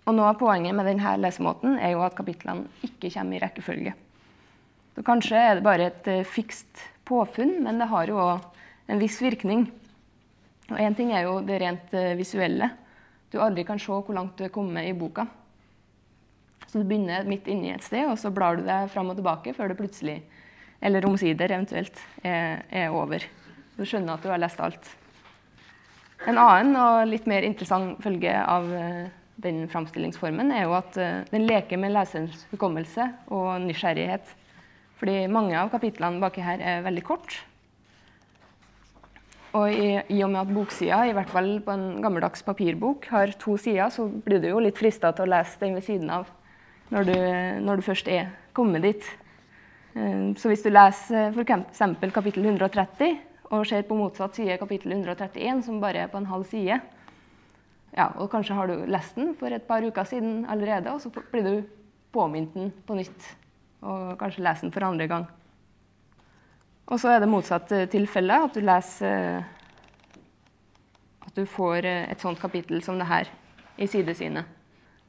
Og 0.03 0.15
Noe 0.15 0.31
av 0.31 0.39
poenget 0.39 0.75
med 0.75 0.87
denne 0.87 1.15
lesemåten 1.19 1.77
er 1.79 1.95
jo 1.95 2.03
at 2.03 2.15
kapitlene 2.15 2.67
ikke 2.83 3.11
kommer 3.11 3.37
i 3.37 3.43
rekkefølge. 3.43 3.93
Så 4.95 5.03
Kanskje 5.03 5.39
er 5.39 5.55
det 5.55 5.65
bare 5.65 5.89
et 5.89 6.09
fikst 6.27 6.83
påfunn, 7.07 7.57
men 7.65 7.79
det 7.81 7.89
har 7.91 8.09
jo 8.09 8.19
òg 8.21 8.47
en 8.91 9.01
viss 9.01 9.19
virkning. 9.23 9.67
Og 10.71 10.79
Én 10.79 10.95
ting 10.95 11.11
er 11.13 11.27
jo 11.27 11.39
det 11.43 11.59
rent 11.61 11.93
uh, 11.95 12.13
visuelle. 12.19 12.69
Du 13.31 13.39
aldri 13.41 13.65
kan 13.67 13.79
se 13.81 13.91
hvor 13.91 14.15
langt 14.15 14.37
du 14.37 14.45
er 14.45 14.53
kommet 14.53 14.87
i 14.87 14.95
boka. 14.95 15.25
Så 16.67 16.81
du 16.81 16.87
begynner 16.89 17.27
midt 17.29 17.47
inni 17.51 17.73
et 17.73 17.85
sted, 17.85 18.07
og 18.09 18.17
så 18.17 18.31
blar 18.33 18.57
du 18.57 18.63
deg 18.65 18.89
fram 18.89 19.11
og 19.11 19.19
tilbake 19.19 19.53
før 19.53 19.69
det 19.69 19.77
plutselig, 19.77 20.17
eller 20.81 21.05
omsider 21.05 21.51
eventuelt, 21.51 21.99
er, 22.25 22.63
er 22.71 22.93
over. 22.93 23.25
Du 23.77 23.83
skjønner 23.85 24.15
at 24.15 24.25
du 24.25 24.31
har 24.31 24.41
lest 24.41 24.61
alt. 24.63 24.89
En 26.29 26.39
annen 26.39 26.77
og 26.79 27.03
litt 27.09 27.27
mer 27.27 27.43
interessant 27.45 27.99
følge 28.03 28.31
av 28.31 28.69
eh, 28.73 29.11
den 29.43 29.65
framstillingsformen 29.69 30.53
er 30.55 30.65
jo 30.67 30.75
at 30.77 30.97
eh, 31.01 31.25
den 31.33 31.47
leker 31.49 31.81
med 31.81 31.91
leserens 31.93 32.45
hukommelse 32.53 33.09
og 33.33 33.57
nysgjerrighet. 33.65 34.29
Fordi 35.03 35.25
mange 35.27 35.57
av 35.59 35.67
kapitlene 35.67 36.21
baki 36.23 36.39
her 36.39 36.61
er 36.63 36.85
veldig 36.85 37.01
kort. 37.03 37.33
Og 39.51 39.67
i, 39.67 39.97
i, 39.99 40.21
og 40.23 40.29
med 40.31 40.39
at 40.39 40.53
boksida, 40.55 41.01
i 41.03 41.11
hvert 41.17 41.33
fall 41.33 41.49
på 41.65 41.73
en 41.75 41.99
gammeldags 41.99 42.45
papirbok, 42.47 43.09
har 43.11 43.33
to 43.41 43.57
sider, 43.59 43.91
så 43.91 44.05
blir 44.07 44.39
du 44.39 44.47
jo 44.47 44.61
litt 44.63 44.79
frista 44.79 45.11
til 45.11 45.27
å 45.27 45.33
lese 45.33 45.59
den 45.59 45.75
ved 45.75 45.83
siden 45.83 46.07
av 46.21 46.31
når 46.95 47.09
du, 47.09 47.19
når 47.67 47.81
du 47.81 47.85
først 47.89 48.07
er 48.15 48.31
kommet 48.55 48.87
dit. 48.87 49.11
Eh, 49.99 50.31
så 50.39 50.53
hvis 50.53 50.63
du 50.63 50.71
leser 50.71 51.35
f.eks. 51.35 51.83
kapittel 52.15 52.47
130 52.47 53.19
og 53.51 53.67
ser 53.67 53.83
på 53.83 53.99
motsatt 53.99 54.39
side 54.39 54.55
kapittel 54.63 54.95
131, 54.95 55.67
som 55.67 55.83
bare 55.83 56.07
er 56.07 56.15
på 56.15 56.23
en 56.23 56.31
halv 56.31 56.47
side. 56.47 56.79
Ja, 57.91 58.07
og 58.15 58.31
kanskje 58.31 58.55
har 58.55 58.71
du 58.71 58.87
lest 58.87 59.19
den 59.19 59.35
for 59.35 59.51
et 59.51 59.67
par 59.67 59.83
uker 59.83 60.07
siden 60.07 60.45
allerede, 60.47 60.95
og 60.95 61.03
så 61.03 61.11
blir 61.11 61.43
du 61.43 61.55
påminnet 62.15 62.55
den 62.55 62.71
på 62.87 63.03
nytt. 63.03 63.33
Og 63.83 64.13
kanskje 64.19 64.43
lese 64.45 64.65
den 64.65 64.73
for 64.73 64.85
andre 64.87 65.07
gang. 65.11 65.25
Og 66.91 66.99
så 66.99 67.13
er 67.13 67.23
det 67.23 67.31
motsatt 67.31 67.71
eh, 67.75 67.87
tilfelle, 67.91 68.41
at 68.45 68.55
du 68.55 68.63
leser 68.63 69.37
eh, 69.37 69.43
At 71.23 71.35
du 71.37 71.45
får 71.47 71.87
eh, 71.87 72.11
et 72.11 72.21
sånt 72.21 72.39
kapittel 72.41 72.83
som 72.83 72.99
det 72.99 73.07
her 73.07 73.31
i 73.79 73.87
sidesynet. 73.87 74.45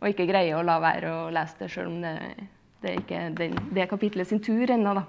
Og 0.00 0.10
ikke 0.10 0.28
greier 0.28 0.58
å 0.58 0.64
la 0.66 0.78
være 0.82 1.10
å 1.10 1.30
lese 1.34 1.58
det, 1.58 1.70
sjøl 1.72 1.90
om 1.90 2.00
det, 2.02 2.14
det 2.84 2.96
ikke 3.00 3.20
er 3.26 3.36
det 3.74 3.88
kapitlet 3.90 4.28
sin 4.28 4.42
tur 4.42 4.70
ennå. 4.70 4.94
da. 4.94 5.04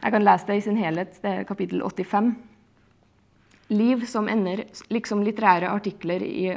Jeg 0.00 0.14
kan 0.14 0.24
lese 0.24 0.48
det 0.48 0.56
i 0.58 0.64
sin 0.64 0.80
helhet. 0.80 1.18
Det 1.22 1.30
er 1.30 1.48
kapittel 1.48 1.82
85. 1.84 2.32
Liv 3.70 4.04
som 4.10 4.28
ender 4.28 4.64
liksom 4.90 5.22
litterære 5.22 5.70
artikler 5.70 6.24
i 6.26 6.48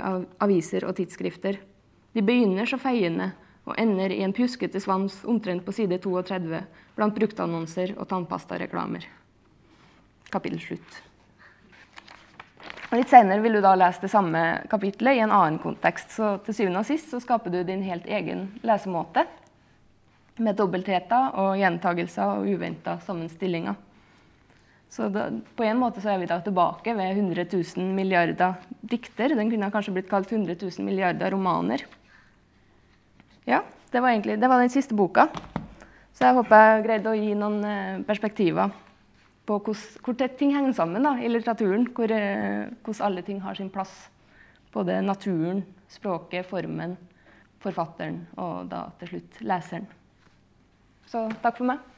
aviser 0.42 0.88
og 0.88 0.96
tidsskrifter. 0.98 1.60
De 2.14 2.24
begynner 2.26 2.66
så 2.70 2.80
feiende 2.82 3.32
og 3.64 3.80
ender 3.80 4.12
i 4.12 4.24
en 4.26 4.34
pjuskete 4.36 4.82
svans 4.84 5.22
omtrent 5.30 5.64
på 5.66 5.76
side 5.76 6.00
32 6.04 6.60
blant 6.98 7.16
bruktannonser 7.16 7.96
og 7.98 8.10
tannpastareklamer. 8.12 9.08
Kapittel 10.34 10.60
slutt. 10.62 11.02
Og 12.94 13.00
litt 13.00 13.10
senere 13.10 13.42
vil 13.42 13.56
du 13.58 13.62
da 13.64 13.72
lese 13.74 14.04
det 14.04 14.12
samme 14.14 14.42
kapittelet 14.70 15.18
i 15.18 15.24
en 15.24 15.32
annen 15.34 15.56
kontekst. 15.62 16.12
Så 16.14 16.36
til 16.46 16.58
syvende 16.58 16.84
og 16.84 16.86
sist 16.86 17.10
så 17.10 17.22
skaper 17.24 17.50
du 17.50 17.64
din 17.66 17.82
helt 17.88 18.06
egen 18.06 18.52
lesemåte 18.62 19.24
med 20.38 20.58
dobbeltheter 20.58 21.34
og 21.42 21.58
gjentagelser 21.58 22.36
og 22.38 22.52
uventa 22.54 23.00
sammenstillinger. 23.06 23.80
Så 24.94 25.08
da, 25.10 25.26
på 25.58 25.66
en 25.66 25.80
måte 25.82 26.04
så 26.04 26.12
er 26.14 26.22
vi 26.22 26.30
da 26.30 26.38
tilbake 26.46 26.94
ved 26.94 27.18
100 27.18 27.48
000 27.50 27.96
milliarder 27.98 28.60
dikter. 28.86 29.34
Den 29.34 29.50
kunne 29.50 29.72
kanskje 29.74 29.96
blitt 29.96 30.12
kalt 30.12 30.30
100 30.30 30.60
000 30.62 30.86
milliarder 30.86 31.34
romaner. 31.34 31.82
Ja, 33.46 33.64
det 33.92 34.00
var, 34.00 34.10
egentlig, 34.10 34.40
det 34.40 34.48
var 34.48 34.62
den 34.62 34.72
siste 34.72 34.96
boka. 34.96 35.28
Så 36.14 36.28
jeg 36.28 36.38
håper 36.38 36.62
jeg 36.64 36.84
greide 36.86 37.12
å 37.12 37.18
gi 37.18 37.34
noen 37.36 37.64
eh, 37.68 38.02
perspektiver 38.08 38.72
på 39.44 39.58
hvor 39.60 40.16
tett 40.16 40.38
ting 40.40 40.54
henger 40.56 40.76
sammen 40.78 41.04
da, 41.04 41.18
i 41.20 41.28
litteraturen. 41.28 41.90
Eh, 42.08 42.72
hvordan 42.86 43.06
alle 43.10 43.24
ting 43.28 43.42
har 43.44 43.58
sin 43.60 43.72
plass. 43.74 43.92
Både 44.74 45.02
naturen, 45.04 45.62
språket, 45.92 46.48
formen, 46.50 46.96
forfatteren 47.64 48.24
og 48.40 48.70
da 48.72 48.88
til 49.02 49.14
slutt 49.16 49.42
leseren. 49.46 49.90
Så 51.12 51.28
takk 51.44 51.60
for 51.60 51.70
meg. 51.74 51.93